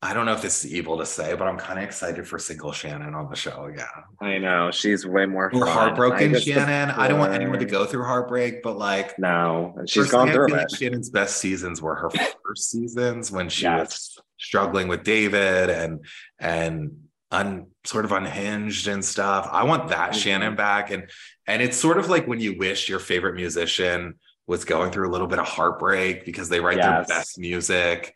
[0.00, 2.38] I don't know if this is evil to say, but I'm kind of excited for
[2.38, 3.86] single Shannon on the show again.
[4.20, 5.68] I know she's way more Or fun.
[5.68, 6.90] heartbroken I Shannon.
[6.90, 10.46] I don't want anyone to go through heartbreak, but like No, and she's gone through
[10.46, 10.52] it.
[10.52, 12.10] like Shannon's best seasons were her
[12.46, 16.04] first seasons when she was struggling with David and
[16.38, 16.92] and
[17.32, 19.48] un sort of unhinged and stuff.
[19.50, 20.14] I want that Mhm.
[20.22, 20.92] Shannon back.
[20.92, 21.10] And
[21.48, 24.14] and it's sort of like when you wish your favorite musician
[24.46, 27.08] was going through a little bit of heartbreak because they write Yes.
[27.08, 28.14] their best music.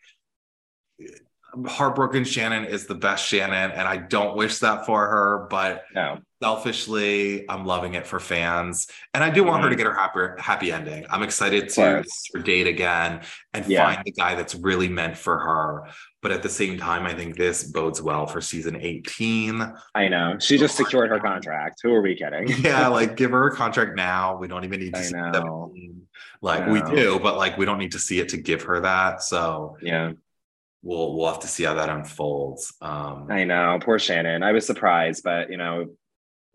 [1.67, 6.17] Heartbroken Shannon is the best Shannon, and I don't wish that for her, but No.
[6.41, 8.87] selfishly, I'm loving it for fans.
[9.13, 9.77] And I do want her to Mhm.
[9.77, 11.05] get her happy happy ending.
[11.09, 13.21] I'm excited to her date again
[13.53, 13.85] and Yeah.
[13.85, 15.83] find the guy that's really meant for her.
[16.21, 19.61] But at the same time, I think this bodes well for season 18.
[19.93, 20.37] I know.
[20.39, 21.81] She just secured her contract.
[21.83, 22.47] Who are we kidding?
[22.65, 24.37] Yeah, like give her a contract now.
[24.37, 25.31] We don't even need to I see know.
[25.33, 26.07] 17.
[26.41, 29.21] Like we do, but like we don't need to see it to give her that.
[29.21, 30.11] So yeah,
[30.83, 32.73] we'll we'll have to see how that unfolds.
[32.81, 33.79] Um I know.
[33.81, 34.43] Poor Shannon.
[34.43, 35.87] I was surprised, but you know,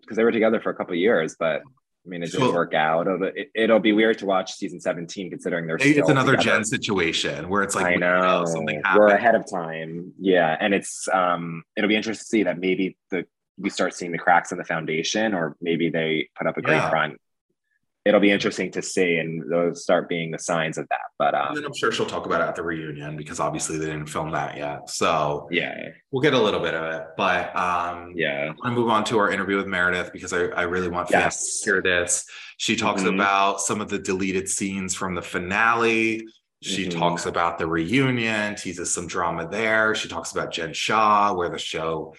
[0.01, 1.63] because they were together for a couple of years, but
[2.07, 3.07] I mean, it didn't So- work out.
[3.07, 6.57] It'll, it, it'll be weird to watch season 17 considering they're it's another together.
[6.59, 10.13] Jen situation where it's like I know something we're ahead of time.
[10.19, 13.27] Yeah, and it's um, it'll be interesting to see that maybe the
[13.59, 16.77] we start seeing the cracks in the foundation, or maybe they put up a great
[16.77, 16.89] Yeah.
[16.91, 17.19] front.
[18.09, 21.01] It'll be interesting to see, and those start being the signs of that.
[21.19, 23.85] But um, then I'm sure she'll talk about it at the reunion because obviously they
[23.85, 24.89] didn't film that yet.
[24.89, 27.07] So yeah, we'll get a little bit of it.
[27.19, 30.89] But um yeah, I move on to our interview with Meredith because I, I really
[30.89, 32.25] want fans yes, to hear this.
[32.57, 33.15] She talks Mhm.
[33.15, 36.27] about some of the deleted scenes from the finale.
[36.63, 36.99] She Mhm.
[36.99, 39.95] talks about the reunion, teases some drama there.
[39.95, 42.15] She talks about Jen Shah, where the show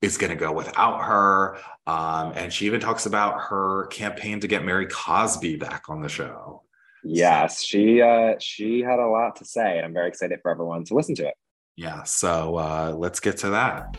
[0.00, 1.58] is going to go without her.
[1.88, 6.08] Um, and she even talks about her campaign to get Mary Cosby back on the
[6.08, 6.62] show.
[7.02, 7.64] yes.
[7.64, 10.94] She uh, she had a lot to say, and I'm very excited for everyone to
[10.94, 11.34] listen to it.
[11.76, 12.02] Yeah.
[12.02, 13.96] So uh, let's get to that.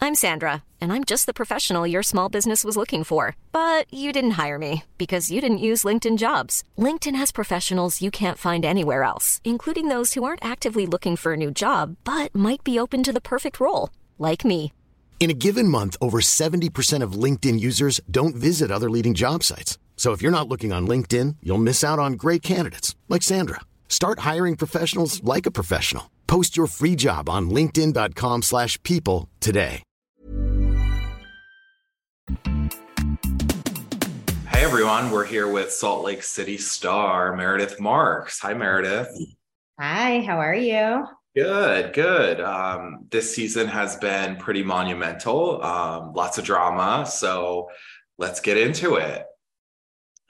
[0.00, 3.36] I'm Sandra, and I'm just the professional your small business was looking for.
[3.52, 6.62] But you didn't hire me because you didn't use LinkedIn jobs.
[6.78, 11.34] LinkedIn has professionals you can't find anywhere else, including those who aren't actively looking for
[11.34, 14.72] a new job but might be open to the perfect role, like me.
[15.18, 19.76] In a given month, over 70% of LinkedIn users don't visit other leading job sites.
[19.96, 23.62] So if you're not looking on LinkedIn, you'll miss out on great candidates like Sandra.
[23.88, 26.12] Start hiring professionals like a professional.
[26.28, 29.82] Post your free job on linkedin.com/people slash people today.
[34.56, 38.40] Hey everyone, we're here with Salt Lake City star Meredith Marks.
[38.40, 39.08] Hi Meredith.
[39.78, 41.06] Hi, how are you?
[41.36, 42.40] Good, good.
[42.40, 45.62] Um, this season has been pretty monumental.
[45.62, 47.68] Um, lots of drama, so
[48.16, 49.22] let's get into it.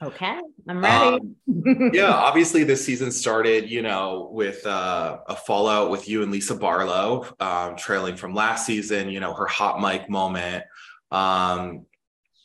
[0.03, 1.17] Okay, I'm ready.
[1.47, 6.31] Um, yeah, obviously this season started, you know, with uh, a fallout with you and
[6.31, 9.09] Lisa Barlow, um, trailing from last season.
[9.09, 10.65] You know, her hot mic moment.
[11.09, 11.85] Um,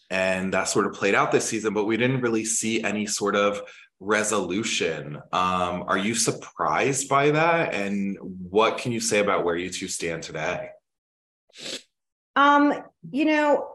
[0.09, 3.35] and that sort of played out this season, but we didn't really see any sort
[3.35, 3.61] of
[4.03, 5.17] resolution.
[5.33, 7.73] Um, are you surprised by that?
[7.73, 10.71] And what can you say about where you two stand today?
[12.35, 12.75] Um,
[13.11, 13.69] you know,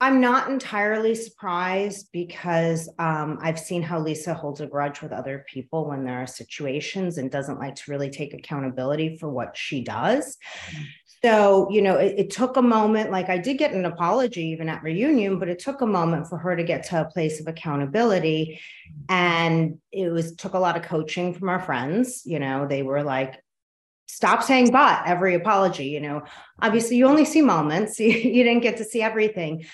[0.00, 5.44] I'm not entirely surprised because um, I've seen how Lisa holds a grudge with other
[5.50, 9.82] people when there are situations and doesn't like to really take accountability for what she
[9.82, 10.36] does.
[11.22, 13.10] So, you know, it, it, took a moment.
[13.10, 16.38] Like I did get an apology even at reunion, but it took a moment for
[16.38, 18.60] her to get to a place of accountability.
[19.08, 22.22] And it was took a lot of coaching from our friends.
[22.24, 23.42] You know, they were like,
[24.06, 25.86] stop saying but every apology.
[25.86, 26.22] You know,
[26.60, 29.64] obviously you only see moments, you, you didn't get to see everything.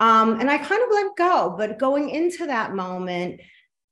[0.00, 1.54] Um, and I kind of let go.
[1.56, 3.40] But going into that moment,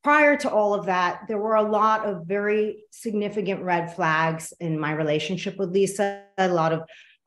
[0.03, 4.79] prior to all of that, there were a lot of very significant red flags in
[4.79, 6.81] my relationship with Lisa, a lot of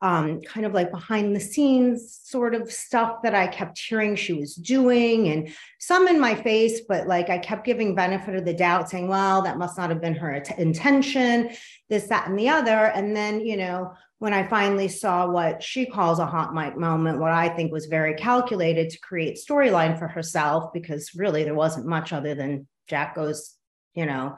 [0.05, 4.33] um, kind of like behind the scenes sort of stuff that I kept hearing she
[4.33, 8.53] was doing, and some in my face, but like I kept giving benefit of the
[8.53, 11.49] doubt, saying, well, that must not have been her t- intention,
[11.89, 12.85] this, that, and the other.
[12.97, 17.19] And then, you know, when I finally saw what she calls a hot mic moment,
[17.19, 21.87] what I think was very calculated to create storyline for herself, because really there wasn't
[21.87, 23.55] much other than Jack goes,
[23.95, 24.37] you know,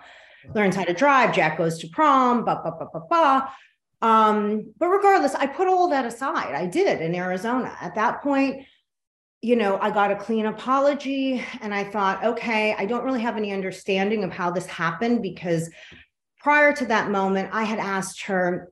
[0.56, 3.49] learns how to drive, Jack goes to prom, ba ba ba ba ba.
[4.01, 6.53] Um, but regardless, I put all that aside.
[6.53, 7.75] I did in Arizona.
[7.81, 8.65] At that point,
[9.41, 13.38] you know, I got a clean apology and I thought, okay, I don't really have
[13.38, 15.69] any understanding of how this happened because
[16.39, 18.71] prior to that moment, I had asked her,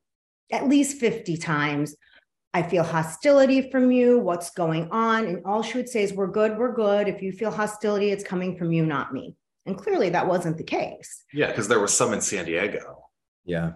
[0.52, 1.96] at least 50 times.
[2.54, 4.20] I feel hostility from you.
[4.20, 5.26] What's going on?
[5.26, 6.58] And all she would say is, We're good.
[6.58, 7.08] We're good.
[7.08, 9.36] If you feel hostility, it's coming from you, not me.
[9.66, 11.24] And clearly that wasn't the case.
[11.34, 13.10] Yeah, because there was some in San Diego.
[13.44, 13.74] Yeah.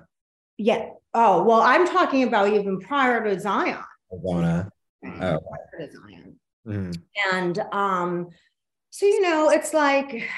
[0.58, 0.92] Yeah.
[1.14, 3.78] Oh, well, I'm talking about even prior to Zion.
[4.14, 5.24] Mm-hmm.
[5.24, 5.40] Oh.
[5.40, 6.40] Prior to Zion.
[6.68, 6.92] Mm-hmm.
[7.34, 8.30] And um,
[8.90, 10.30] so, you know, it's like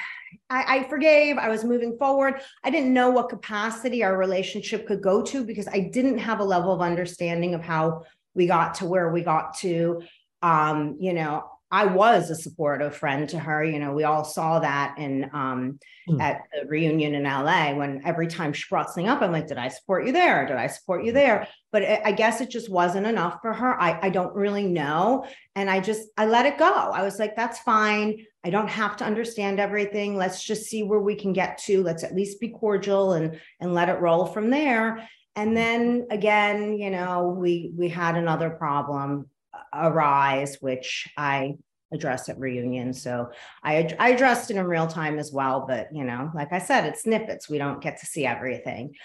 [0.49, 2.41] I, I forgave, I was moving forward.
[2.63, 6.45] I didn't know what capacity our relationship could go to because I didn't have a
[6.45, 8.03] level of understanding of how
[8.33, 10.01] we got to where we got to.
[10.41, 13.63] Um, you know, I was a supportive friend to her.
[13.63, 15.79] You know, we all saw that in um,
[16.09, 16.21] mm.
[16.21, 19.57] at the reunion in LA when every time she brought something up, I'm like, did
[19.57, 20.45] I support you there?
[20.45, 21.47] Did I support you there?
[21.71, 23.81] But it, I guess it just wasn't enough for her.
[23.81, 25.25] I, I don't really know.
[25.55, 26.69] And I just, I let it go.
[26.69, 28.25] I was like, that's fine.
[28.43, 30.17] I don't have to understand everything.
[30.17, 31.83] Let's just see where we can get to.
[31.83, 35.07] Let's at least be cordial and, and let it roll from there.
[35.37, 39.29] And then again, you know, we, we had another problem
[39.73, 41.55] arise, which I
[41.91, 42.93] addressed at reunion.
[42.93, 43.31] So
[43.63, 45.65] I, I addressed it in real time as well.
[45.67, 47.49] But, you know, like I said, it's snippets.
[47.49, 48.95] We don't get to see everything.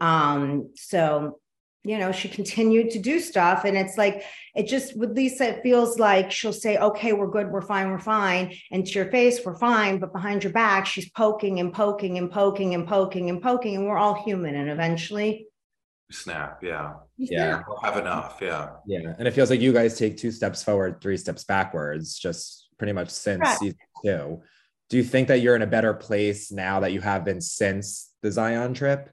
[0.00, 1.40] Um, so,
[1.82, 3.64] you know, she continued to do stuff.
[3.64, 7.50] And it's like, it just with Lisa, it feels like she'll say, okay, we're good,
[7.50, 8.56] we're fine, we're fine.
[8.72, 9.98] And to your face, we're fine.
[9.98, 13.76] But behind your back, she's poking and poking and poking and poking and poking.
[13.76, 14.56] And we're all human.
[14.56, 15.45] And eventually
[16.10, 16.94] snap yeah.
[17.16, 17.62] Yeah.
[17.66, 18.70] we'll have enough yeah.
[18.86, 22.68] Yeah and it feels like you guys take two steps forward three steps backwards just
[22.78, 23.58] pretty much since right.
[23.58, 24.42] season two.
[24.88, 28.12] Do you think that you're in a better place now that you have been since
[28.22, 29.10] the zion trip?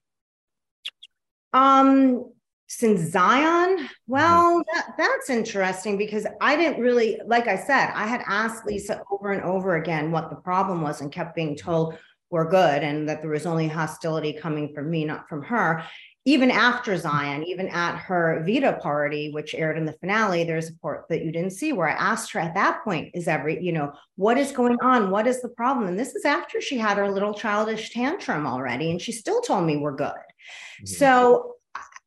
[1.51, 2.31] Um
[2.67, 3.89] since zion?
[4.07, 4.61] Well mm-hmm.
[4.73, 9.31] that, that's interesting because i didn't really like i said i had asked lisa over
[9.31, 11.97] and over again what the problem was and kept being told
[12.29, 15.83] we're good and that there was only hostility coming from me not from her
[16.25, 20.75] even after Zion, even at her Vida party, which aired in the finale, there's a
[20.75, 23.73] part that you didn't see where I asked her at that point, is every, you
[23.73, 25.11] know, what is going on?
[25.11, 25.87] What is the problem?
[25.87, 29.65] And this is after she had her little childish tantrum already, and she still told
[29.65, 30.07] me we're good.
[30.07, 30.85] Mm-hmm.
[30.85, 31.55] So,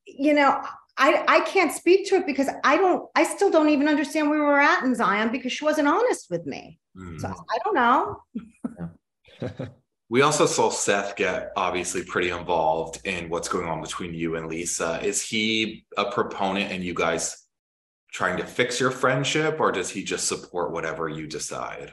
[0.07, 0.63] you know,
[0.97, 4.39] I, I can't speak to it because I don't, I still don't even understand where
[4.39, 6.79] we were at in Zion because she wasn't honest with me.
[6.97, 7.19] Mm-hmm.
[7.19, 9.69] So I don't know.
[10.09, 14.47] We also saw Seth get obviously pretty involved in what's going on between you and
[14.47, 15.01] Lisa.
[15.03, 17.45] Is he a proponent and you guys
[18.13, 21.93] trying to fix your friendship, or does he just support whatever you decide?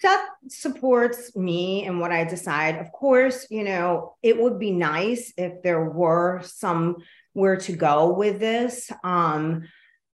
[0.00, 2.76] Seth supports me and what I decide.
[2.78, 8.40] Of course, you know, it would be nice if there were somewhere to go with
[8.40, 8.90] this.
[9.04, 9.62] Um,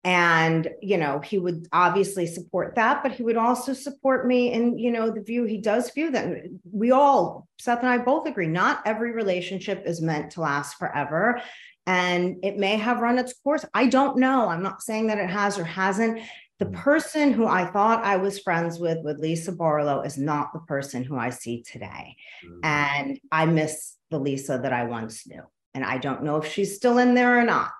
[0.05, 4.77] and you know he would obviously support that but he would also support me in
[4.77, 6.43] you know the view he does view that
[6.73, 11.41] we all seth and i both agree not every relationship is meant to last forever.
[11.87, 13.65] And it may have run its course.
[13.75, 14.49] I don't know.
[14.49, 16.21] I'm not saying that it has or hasn't.
[16.61, 16.75] The mm.
[16.75, 21.03] person who i thought i was friends with with lisa barlow is not the person
[21.03, 22.17] who i see today.
[22.45, 22.61] Mm-hmm.
[22.63, 25.43] and i miss the lisa that i once knew.
[25.75, 27.73] And i don't know if she's still in there or not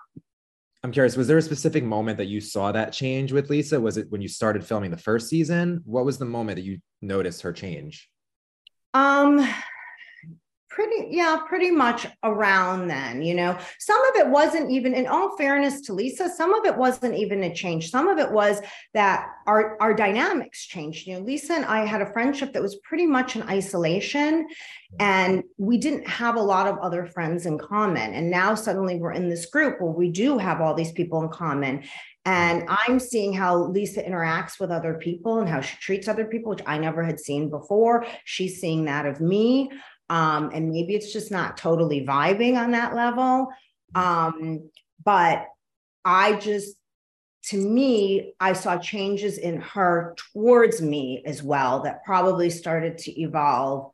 [0.83, 3.79] I'm curious, was there a specific moment that you saw that change with Lisa?
[3.79, 5.81] Was it when you started filming the first season?
[5.85, 8.09] What was the moment that you noticed her change?
[8.93, 9.47] Um,
[10.73, 13.57] pretty yeah pretty much around then you know?
[13.79, 17.43] Some of it wasn't even in all fairness to lisa some of it wasn't even
[17.43, 17.89] a change.
[17.89, 18.61] Some of it was
[18.93, 21.07] that our our dynamics changed.
[21.07, 24.47] You know lisa and i had a friendship that was pretty much in isolation
[24.99, 28.13] and we didn't have a lot of other friends in common.
[28.13, 31.29] And now suddenly we're in this group where we do have all these people in
[31.29, 31.83] common.
[32.25, 36.51] And I'm seeing how Lisa interacts with other people and how she treats other people,
[36.51, 38.05] which I never had seen before.
[38.23, 39.71] She's seeing that of me.
[40.09, 43.49] Um, and maybe it's just not totally vibing on that level.
[43.95, 44.69] Um,
[45.03, 45.47] but
[46.05, 46.75] I just,
[47.45, 53.21] to me, I saw changes in her towards me as well that probably started to
[53.21, 53.91] evolve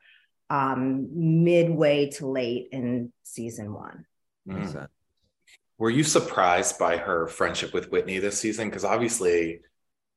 [0.49, 4.05] um, midway to late in season one.
[4.47, 4.87] Mm.
[5.77, 8.67] Were you surprised by her friendship with Whitney this season?
[8.67, 9.61] Because obviously,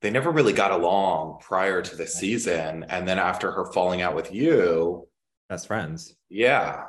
[0.00, 2.84] they never really got along prior to the season.
[2.88, 5.06] And then after her falling out with you,
[5.48, 6.14] best friends.
[6.28, 6.84] Yeah.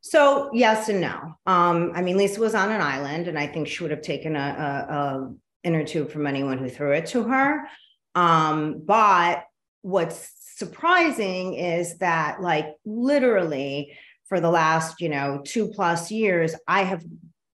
[0.00, 1.34] So yes and no.
[1.46, 4.34] Um, I mean, Lisa was on an island, and I think she would have taken
[4.36, 7.68] a, a, a inner tube from anyone who threw it to her.
[8.14, 9.44] Um, but
[9.82, 13.96] what's surprising is that, like, literally
[14.28, 17.04] for the last, you know, two plus years, I have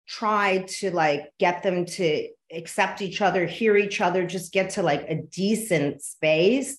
[0.07, 4.83] tried to like get them to accept each other, hear each other, just get to
[4.83, 6.79] like a decent space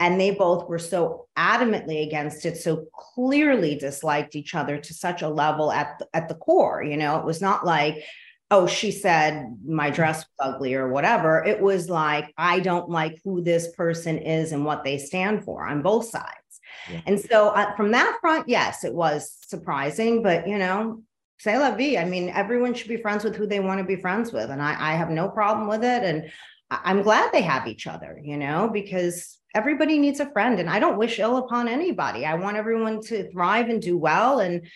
[0.00, 5.22] and they both were so adamantly against it so clearly disliked each other to such
[5.22, 7.18] a level at the, at the core you know?
[7.18, 8.04] It was not like
[8.50, 11.42] oh she said my dress was ugly or whatever.
[11.44, 15.66] It was like i don't like who this person is and what they stand for
[15.66, 16.60] on both sides.
[16.90, 17.00] Yeah.
[17.06, 21.02] and so uh, from that front yes it was surprising but you know
[21.38, 21.96] say la vie.
[21.98, 24.62] I mean everyone should be friends with who they want to be friends with and
[24.62, 26.30] i, I have no problem with it and
[26.70, 30.78] I'm glad they have each other, you know, because everybody needs a friend and I
[30.78, 32.26] don't wish ill upon anybody.
[32.26, 34.66] I want everyone to thrive and do well and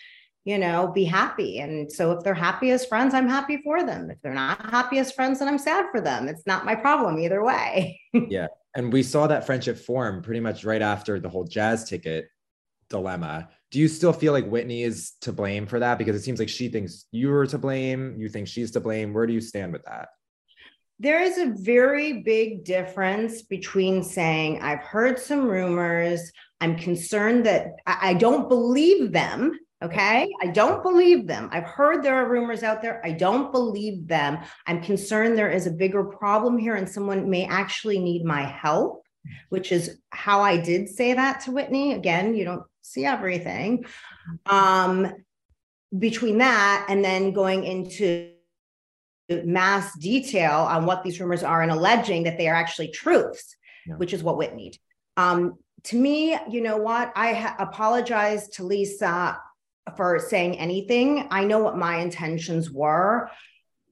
[0.43, 1.59] you know, be happy.
[1.59, 4.09] And so if they're happy as friends, I'm happy for them.
[4.09, 6.27] If they're not happy as friends, then I'm sad for them.
[6.27, 7.99] It's not my problem either way.
[8.13, 8.47] yeah.
[8.75, 12.27] And we saw that friendship form pretty much right after the whole jazz ticket
[12.89, 13.49] dilemma.
[13.69, 15.97] Do you still feel like Whitney is to blame for that?
[15.97, 18.15] Because it seems like she thinks you're to blame.
[18.17, 19.13] You think she's to blame.
[19.13, 20.09] Where do you stand with that?
[21.01, 27.71] There is a very big difference between saying, I've heard some rumors, I'm concerned that
[27.87, 29.59] I don't believe them.
[29.83, 30.31] Okay.
[30.43, 31.49] I don't believe them.
[31.51, 33.01] I've heard there are rumors out there.
[33.03, 34.37] I don't believe them.
[34.67, 39.03] I'm concerned there is a bigger problem here and someone may actually need my help,
[39.49, 41.93] which is how I did say that to Whitney.
[41.93, 43.85] Again, you don't see everything.
[44.45, 45.11] Um,
[45.97, 48.30] between that and then going into
[49.45, 53.55] mass detail on what these rumors are and alleging that they are actually truths,
[53.85, 53.95] yeah.
[53.95, 54.73] which is what Whitney.
[55.17, 57.11] Um, to me, you know what?
[57.15, 59.39] I ha- apologize to Lisa
[59.97, 61.27] for saying anything.
[61.31, 63.29] I know what my intentions were.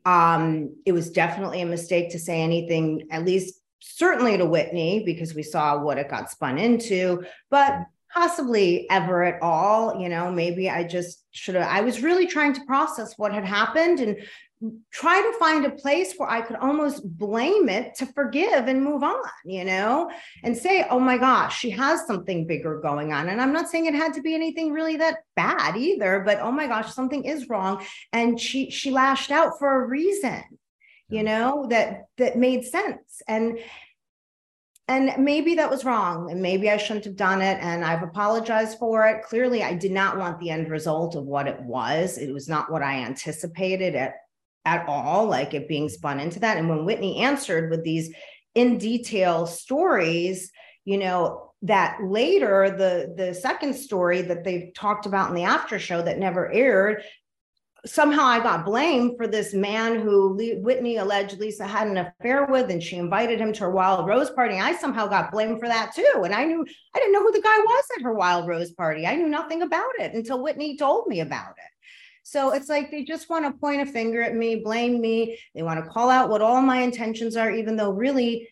[0.05, 5.33] Um, it was definitely a mistake to say anything, at least certainly to Whitney, because
[5.33, 10.01] we saw what it got spun into, but possibly ever at all.
[10.01, 13.45] You know, maybe I just should have, I was really trying to process what had
[13.45, 14.17] happened and
[14.91, 19.03] try to find a place where I could almost blame it to forgive and move
[19.03, 20.11] on, you know,
[20.43, 23.29] and say, oh my gosh, she has something bigger going on.
[23.29, 26.51] And I'm not saying it had to be anything really that bad either, but oh
[26.51, 27.85] my gosh, something is wrong.
[28.11, 30.43] And she she lashed out for a reason,
[31.07, 33.21] you know, that that made sense.
[33.29, 33.59] And
[34.89, 38.77] and maybe that was wrong and maybe i shouldn't have done it and i've apologized
[38.77, 42.33] for it clearly i did not want the end result of what it was it
[42.33, 44.15] was not what i anticipated at
[44.65, 46.57] at all, like it being spun into that.
[46.57, 48.13] And when Whitney answered with these
[48.55, 50.51] in detail stories,
[50.85, 55.77] you know, that later the the second story that they talked about in the after
[55.77, 57.03] show that never aired
[57.85, 62.69] somehow I got blamed for this man who Whitney alleged Lisa had an affair with,
[62.69, 64.59] and she invited him to her wild rose party.
[64.59, 66.21] I somehow got blamed for that too.
[66.23, 66.65] And I knew
[66.95, 69.07] I didn't know who the guy was at her wild rose party.
[69.07, 71.71] I knew nothing about it until Whitney told me about it.
[72.23, 75.39] So it's like they just want to point a finger at me, blame me.
[75.55, 78.49] They want to call out what all my intentions are, even though really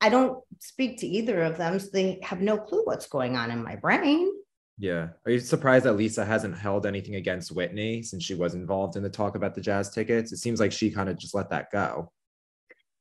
[0.00, 1.78] I don't speak to either of them.
[1.78, 4.32] So they have no clue what's going on in my brain.
[4.78, 5.08] Yeah.
[5.24, 9.02] Are you surprised that Lisa hasn't held anything against Whitney since she was involved in
[9.02, 10.32] the talk about the jazz tickets?
[10.32, 12.10] It seems like she kind of just let that go.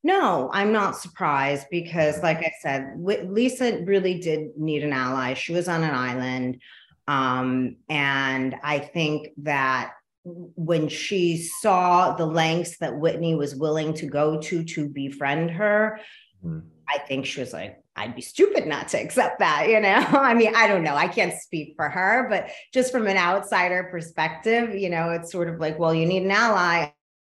[0.04, 5.36] No, I'm not surprised because, like I said, Lisa really did need an ally.
[5.36, 6.62] She was on an island.
[7.08, 9.94] Um, and I think that
[10.24, 16.00] when she saw the lengths that Whitney was willing to go to to befriend her,
[16.44, 16.68] mm-hmm.
[16.88, 19.90] I think she was like, I'd be stupid not to accept that, you know?
[20.20, 20.96] I mean, I don't know.
[20.96, 25.50] I can't speak for her, but just from an outsider perspective, you know, it's sort
[25.50, 26.92] of like, well, you need an ally.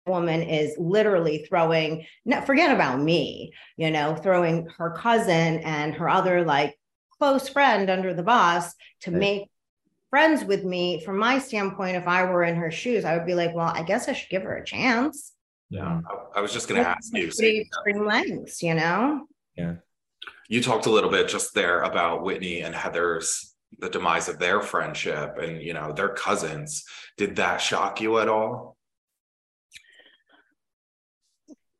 [0.06, 2.06] Woman is literally throwing,
[2.46, 6.78] forget about me, you know, throwing her cousin and her other like
[7.18, 9.18] close friend under the bus to right.
[9.18, 9.50] make
[10.10, 11.02] friends with me.
[11.04, 13.82] From my standpoint, if I were in her shoes, I would be like, well, I
[13.82, 15.32] guess I should give her a chance.
[15.70, 16.00] Yeah.
[16.08, 17.26] I, I was just going to ask you.
[17.26, 19.26] Extreme lengths, you know?
[19.56, 19.74] Yeah
[20.48, 24.60] you talked a little bit just there about Whitney and Heather's the demise of their
[24.60, 26.84] friendship and you know their cousins.
[27.16, 28.76] Did that shock you at all?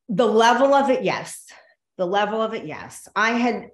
[0.08, 1.44] The level of it, yes.
[1.96, 3.08] The level of it, yes.
[3.16, 3.70] I had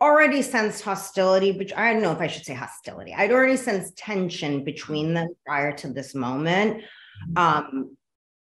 [0.00, 3.14] already sensed hostility, but I don't know if I should say hostility.
[3.14, 6.78] I'd already sensed tension between them prior to this moment.
[6.78, 7.38] Mm-hmm.
[7.38, 7.96] Um,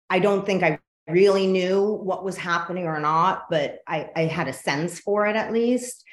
[0.09, 4.47] I don't think I really knew what was happening or not, but I, I had
[4.47, 6.03] a sense for it at least.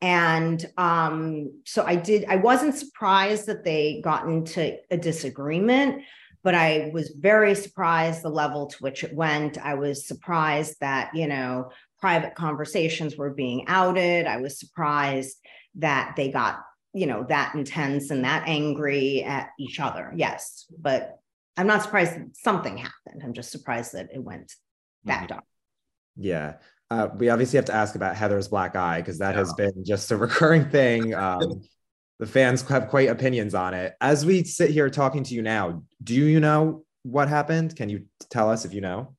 [0.00, 6.02] And um, so I did, I wasn't surprised that they got into a disagreement,
[6.44, 9.58] but I was very surprised the level to which it went.
[9.58, 14.26] I was surprised that, you know, private conversations were being outed.
[14.26, 15.36] I was surprised
[15.76, 16.60] that they got,
[16.94, 20.12] you know, that intense and that angry at each other.
[20.14, 20.66] Yes.
[20.78, 21.18] But
[21.58, 23.22] I'm not surprised that something happened.
[23.22, 24.54] I'm just surprised that it went
[25.04, 25.26] that mm-hmm.
[25.26, 25.44] dark.
[26.16, 26.54] Yeah.
[26.90, 29.40] Uh, we obviously have to ask about Heather's black eye because that yeah.
[29.40, 31.14] has been just a recurring thing.
[31.14, 31.62] Um,
[32.18, 33.94] the fans have quite opinions on it.
[34.00, 37.76] As we sit here talking to you now, do you know what happened?
[37.76, 39.14] Can you tell us if you know?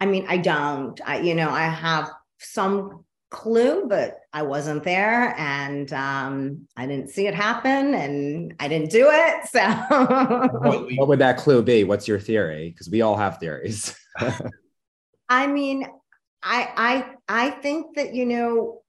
[0.00, 1.00] I mean, I don't.
[1.04, 7.10] I, you know, I have some clue, but I wasn't there and um, I didn't
[7.10, 9.48] see it happen and I didn't do it.
[9.48, 9.60] So,
[10.60, 11.84] what, what would that clue be?
[11.84, 12.70] What's your theory?
[12.70, 13.96] Because we all have theories.
[15.28, 15.86] I mean,
[16.42, 16.68] I
[17.28, 18.82] I I think that you know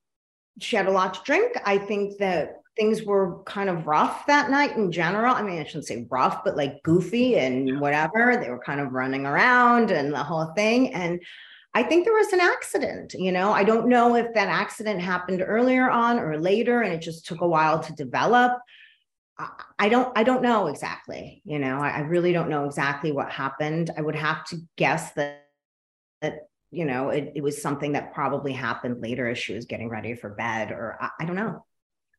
[0.60, 1.54] she had a lot to drink.
[1.66, 5.36] I think that things were kind of rough that night in general.
[5.36, 8.38] I mean, I shouldn't say rough, but like goofy and whatever.
[8.38, 10.94] They were kind of running around and the whole thing.
[10.94, 11.22] And
[11.80, 13.14] I think there was an accident.
[13.14, 17.02] You know, I don't know if that accident happened earlier on or later, and it
[17.02, 18.60] just took a while to develop.
[19.80, 21.42] I don't I don't know exactly.
[21.46, 23.92] You know, I, I really don't know exactly what happened.
[23.98, 25.48] I would have to guess that
[26.22, 29.88] that you know it, it was something that probably happened later as she was getting
[29.88, 31.66] ready for bed, or I, I don't know.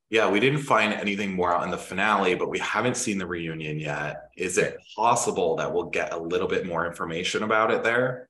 [0.08, 3.26] Yeah, we didn't find anything more out in the finale, but we haven't seen the
[3.26, 4.30] reunion yet.
[4.38, 8.29] Is it possible that we'll get a little bit more information about it there?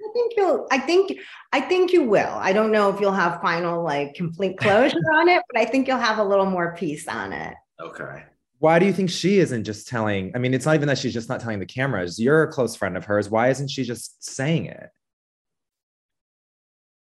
[0.00, 1.18] I think you'll I think
[1.52, 2.34] I think you will.
[2.34, 5.88] I don't know if you'll have final like complete closure on it, but I think
[5.88, 7.54] you'll have a little more peace on it.
[7.80, 8.24] Okay.
[8.58, 10.32] Why do you think she isn't just telling?
[10.34, 12.18] I mean, it's not even that she's just not telling the cameras.
[12.18, 13.28] You're a close friend of hers.
[13.28, 14.90] Why isn't she just saying it?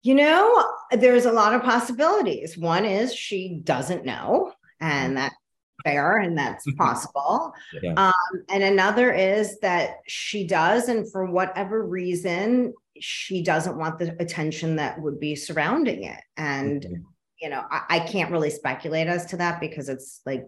[0.03, 2.57] You know, there's a lot of possibilities.
[2.57, 5.15] One is she doesn't know, and mm-hmm.
[5.17, 5.33] that
[5.85, 7.53] fair and that's possible.
[7.83, 7.95] Yeah.
[7.95, 14.17] Um, and another is that she does, and for whatever reason, she doesn't want the
[14.21, 16.21] attention that would be surrounding it.
[16.37, 17.03] And, mm-hmm.
[17.41, 20.45] you know, I, I can't really speculate as to that because it's like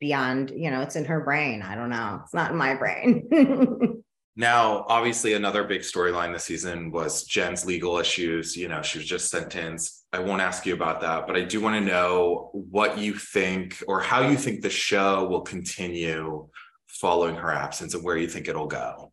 [0.00, 1.62] beyond, you know, it's in her brain.
[1.62, 2.20] I don't know.
[2.24, 3.28] It's not in my brain.
[4.38, 8.56] Now, obviously, another big storyline this season was Jen's legal issues.
[8.56, 10.06] You know, she was just sentenced.
[10.12, 13.82] I won't ask you about that, but I do want to know what you think
[13.88, 16.46] or how you think the show will continue
[16.86, 19.12] following her absence and where you think it'll go.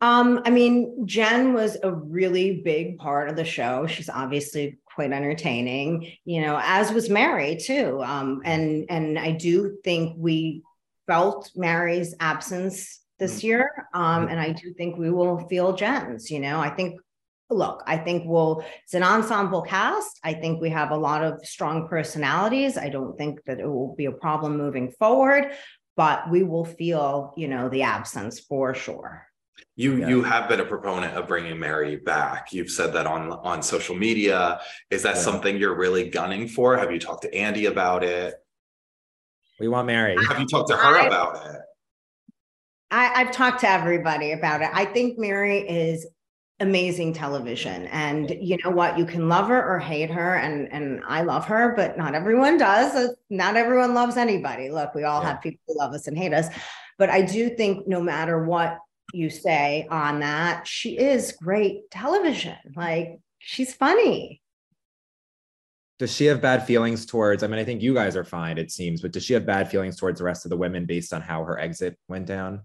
[0.00, 3.88] Um, I mean, Jen was a really big part of the show.
[3.88, 8.00] She's obviously quite entertaining, you know, as was Mary too.
[8.04, 10.62] Um, and and I do think we
[11.08, 13.44] felt Mary's absence this mm.
[13.44, 13.88] year.
[13.94, 14.30] Um, mm.
[14.30, 16.30] and I do think we will feel Jen's.
[16.30, 17.00] You know, I think,
[17.50, 20.18] look, I think we'll, it's an ensemble cast.
[20.24, 22.76] I think we have a lot of strong personalities.
[22.76, 25.52] I don't think that it will be a problem moving forward,
[25.96, 29.24] but we will feel, you know, the absence for sure.
[29.74, 30.08] You yeah.
[30.08, 32.52] you have been a proponent of bringing Mary back.
[32.52, 34.60] You've said that on on social media.
[34.90, 35.22] Is that yeah.
[35.22, 36.76] something you're really gunning for?
[36.76, 38.34] Have you talked to Andy about it?
[39.58, 40.16] We want Mary.
[40.28, 41.60] Have you talked to her I, about it?
[42.90, 44.70] I, I've talked to everybody about it.
[44.72, 46.06] I think Mary is
[46.60, 48.98] amazing television and you know what?
[48.98, 52.58] You can love her or hate her and and I love her but not everyone
[52.58, 52.94] does.
[52.94, 54.70] Uh, not everyone loves anybody.
[54.70, 55.32] Look we all yeah.
[55.32, 56.48] have people who love us and hate us
[56.98, 58.78] but I do think no matter what
[59.14, 62.56] you say on that she is great television.
[62.74, 64.42] Like she's funny.
[65.98, 68.70] Does she have bad feelings towards i mean i think you guys are fine it
[68.70, 71.20] seems but does she have bad feelings towards the rest of the women based on
[71.20, 72.62] how her exit went down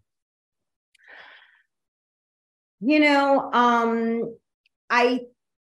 [2.85, 4.35] you know, um,
[4.89, 5.21] I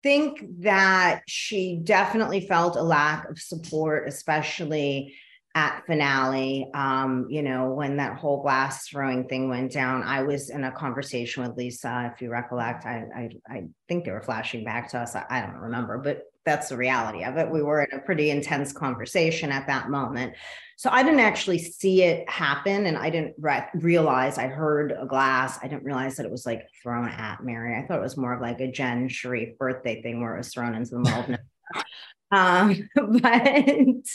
[0.03, 5.15] think that she definitely felt a lack of support, especially
[5.55, 6.69] at finale.
[6.73, 10.71] Um, you know, when that whole glass throwing thing went down, I was in a
[10.71, 12.85] conversation with Lisa, if you recollect.
[12.85, 15.15] I I, I think they were flashing back to us.
[15.15, 17.49] I, I don't remember, but that's the reality of it.
[17.49, 20.33] We were in a pretty intense conversation at that moment.
[20.75, 22.87] So I didn't actually see it happen.
[22.87, 25.59] And I didn't re- realize I heard a glass.
[25.61, 27.77] I didn't realize that it was like thrown at Mary.
[27.77, 30.51] I thought it was more of like a Jen Sharrieff birthday thing where it was
[30.51, 31.37] thrown into the mold.
[32.31, 32.89] um,
[33.21, 34.05] but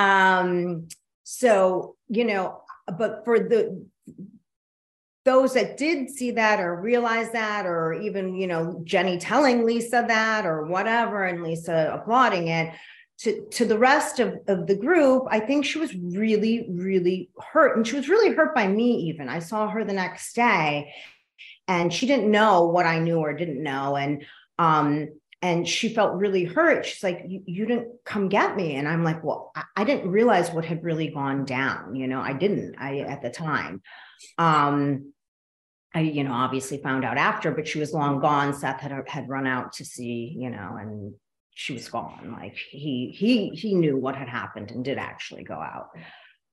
[0.00, 0.88] um,
[1.24, 2.62] so, you know,
[2.98, 3.86] but for the
[5.26, 10.04] those that did see that or realize that, or even, you know, Jenny telling Lisa
[10.08, 12.74] that or whatever, and Lisa applauding it,
[13.18, 17.76] to, to the rest of, of the group, I think she was really, really hurt.
[17.76, 19.28] And she was really hurt by me, even.
[19.28, 20.94] I saw her the next day
[21.68, 23.96] and she didn't know what I knew or didn't know.
[23.96, 24.24] And
[24.58, 25.10] um,
[25.42, 26.84] and she felt really hurt.
[26.84, 28.74] She's like, you, didn't come get me.
[28.74, 31.94] And I'm like, well, I, I, didn't realize what had really gone down.
[31.94, 33.80] You know, I didn't, I, at the time.
[34.36, 35.12] Um,
[35.94, 38.52] I, you know, obviously found out after, but she was long gone.
[38.52, 41.14] Seth had, had run out to see, you know, and
[41.54, 42.36] she was gone.
[42.38, 45.88] Like he, he, he knew what had happened and did actually go out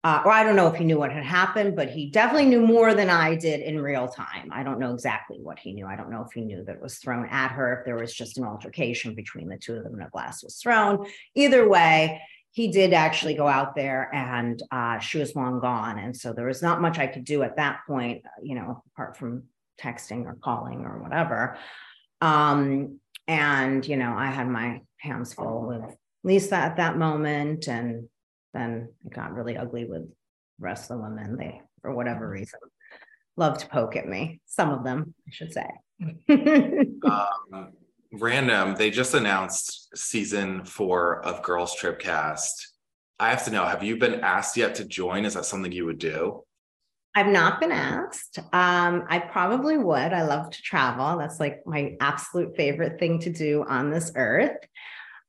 [0.04, 2.62] uh, or I don't know if he knew what had happened, but he definitely knew
[2.62, 4.50] more than I did in real time.
[4.52, 5.86] I don't know exactly what he knew.
[5.86, 8.14] I don't know if he knew that it was thrown at her, if there was
[8.14, 11.08] just an altercation between the two of them and a glass was thrown.
[11.36, 12.22] Either way,
[12.52, 16.00] he did actually go out there and uh, she was long gone.
[16.00, 19.18] And so there was not much I could do at that point, you know, apart
[19.18, 19.44] from
[19.80, 21.58] texting or calling or whatever.
[22.22, 28.10] Um, and, you know, I had my hands full with Lisa at that moment and
[28.58, 30.16] then it got really ugly with the
[30.60, 31.38] rest of the women.
[31.38, 32.40] They, for whatever mm-hmm.
[32.40, 32.60] reason,
[33.36, 34.42] love to poke at me.
[34.46, 35.68] Some of them, I should say.
[37.06, 37.74] um,
[38.12, 42.74] random, they just announced season four of Girls Trip Cast.
[43.20, 45.26] I have to know, have you been asked yet to join?
[45.26, 46.44] Is that something you would do?
[47.16, 48.38] I've not been asked.
[48.54, 50.14] Um, I probably would.
[50.14, 51.18] I love to travel.
[51.18, 54.58] That's like my absolute favorite thing to do on this earth.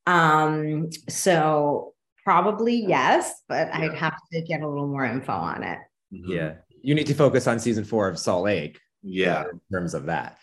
[0.07, 1.95] Um, so
[2.29, 3.79] Probably yes, but yeah.
[3.79, 5.79] I'd have to get a little more info on it.
[6.13, 6.31] Mm-hmm.
[6.31, 6.55] Yeah.
[6.83, 8.79] You need to focus on season four of Salt Lake.
[9.03, 9.45] Yeah.
[9.51, 10.37] In terms of that.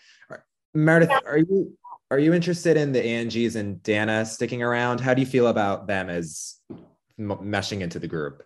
[0.74, 1.20] Meredith, yeah.
[1.24, 1.78] are you
[2.10, 4.98] are you interested in the Angies and Dana sticking around?
[4.98, 6.56] How do you feel about them as
[7.20, 8.42] m- meshing into the group?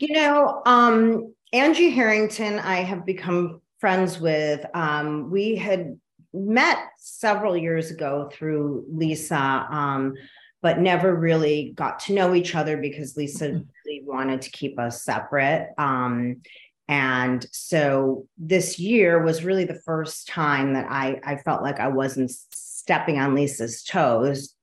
[0.00, 4.66] You know, um, Angie Harrington, I have become friends with.
[4.74, 6.00] Um, we had
[6.34, 9.68] met several years ago through Lisa.
[9.70, 10.14] Um,
[10.60, 13.62] but never really got to know each other because Lisa mm-hmm.
[13.86, 15.70] really wanted to keep us separate.
[15.78, 16.42] Um,
[16.88, 21.88] and so this year was really the first time that I, I felt like I
[21.88, 24.54] wasn't stepping on Lisa's toes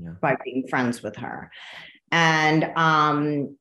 [0.00, 0.12] yeah.
[0.20, 1.50] by being friends with her.
[2.12, 3.56] And um,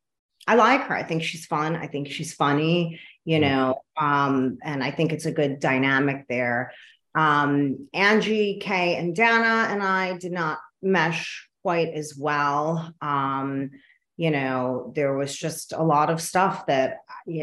[0.47, 0.95] I like her.
[0.95, 1.75] I think she's fun.
[1.75, 6.73] I think she's funny, you know, um, and I think it's a good dynamic there.
[7.15, 12.93] Um, Angie, K, and Dana and I did not mesh quite as well.
[13.01, 13.72] Um,
[14.18, 16.97] you know, there was just a lot of stuff that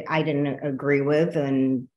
[0.08, 1.88] I didn't agree with, and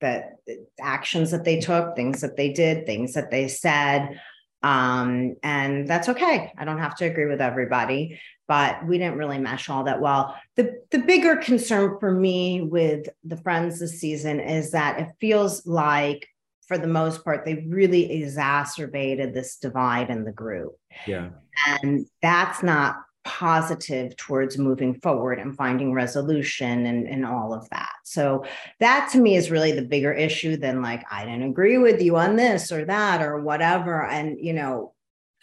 [0.00, 0.36] that
[0.80, 4.20] actions that they took, things that they did, things that they said.
[4.62, 6.52] Um, and that's okay.
[6.56, 10.36] I don't have to agree with everybody, but we didn't really mesh all that well.
[10.56, 15.66] The the bigger concern for me with the friends this season is that it feels
[15.66, 16.28] like
[16.70, 20.76] for the most part, they really exacerbated this divide in the group.
[21.04, 21.30] Yeah.
[21.66, 22.94] And that's not
[23.24, 27.90] positive towards moving forward and finding resolution and, and all of that.
[28.04, 28.44] So
[28.78, 32.16] that to me is really the bigger issue than like, I didn't agree with you
[32.16, 34.06] on this or that or whatever.
[34.06, 34.94] And, you know,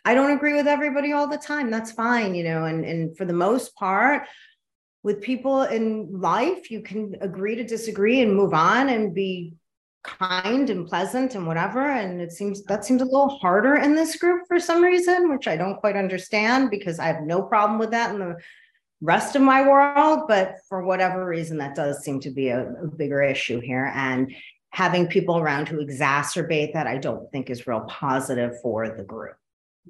[0.05, 1.69] I don't agree with everybody all the time.
[1.69, 4.23] That's fine, you know, and, and for the most part,
[5.03, 9.55] with people in life, you can agree to disagree and move on and be
[10.07, 14.15] kind and pleasant and whatever and it seems that seems a little harder in this
[14.15, 17.91] group for some reason which i don't quite understand because i have no problem with
[17.91, 18.35] that in the
[19.01, 22.87] rest of my world but for whatever reason that does seem to be a, a
[22.87, 23.91] bigger issue here.
[23.93, 24.33] And
[24.71, 29.35] having people around who exacerbate that i don't think is real positive for the group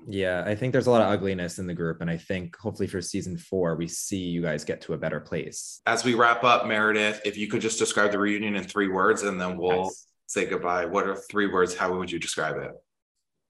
[0.05, 2.01] yeah, I think there's a lot of ugliness in the group.
[2.01, 5.19] And I think hopefully for season four, we see you guys get to a better
[5.19, 5.81] place.
[5.85, 9.23] As we wrap up, Meredith, if you could just describe the reunion in three words
[9.23, 11.75] and then we'll yes say goodbye, what are three words?
[11.75, 12.71] How would you describe it?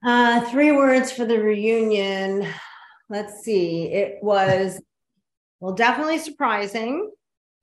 [0.06, 2.48] Uh, three words for the reunion.
[3.10, 3.91] Let's see.
[3.91, 4.80] It was,
[5.60, 7.12] well, definitely surprising.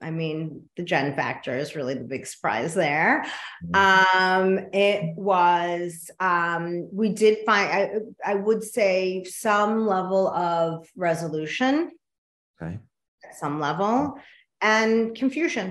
[0.01, 3.25] I mean, the Jen factor is really the big surprise there.
[3.65, 4.59] Mm-hmm.
[4.59, 11.91] Um, it was, um, we did find, I, I would say some level of resolution
[12.61, 12.79] Okay.
[13.25, 14.19] at some level
[14.61, 15.71] and confusion.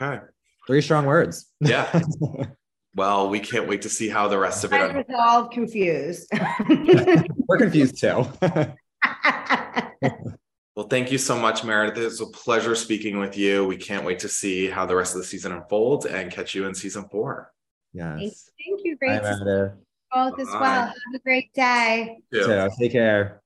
[0.00, 0.20] Okay.
[0.66, 1.46] Three strong words.
[1.60, 2.00] Yeah.
[2.94, 4.76] Well, we can't wait to see how the rest of it.
[4.80, 6.32] I'm resolved, confused.
[7.46, 8.24] We're confused too.
[10.74, 11.96] Well, thank you so much, Meredith.
[11.96, 13.66] It was a pleasure speaking with you.
[13.66, 16.66] We can't wait to see how the rest of the season unfolds and catch you
[16.66, 17.50] in season four.
[17.94, 18.50] yes.
[18.62, 18.96] Thank you.
[19.00, 19.78] Bye, Great to see you Meredith.
[20.12, 20.60] both as well.
[20.86, 22.18] Have a great day.
[22.30, 22.42] Yeah.
[22.42, 23.40] So, take care.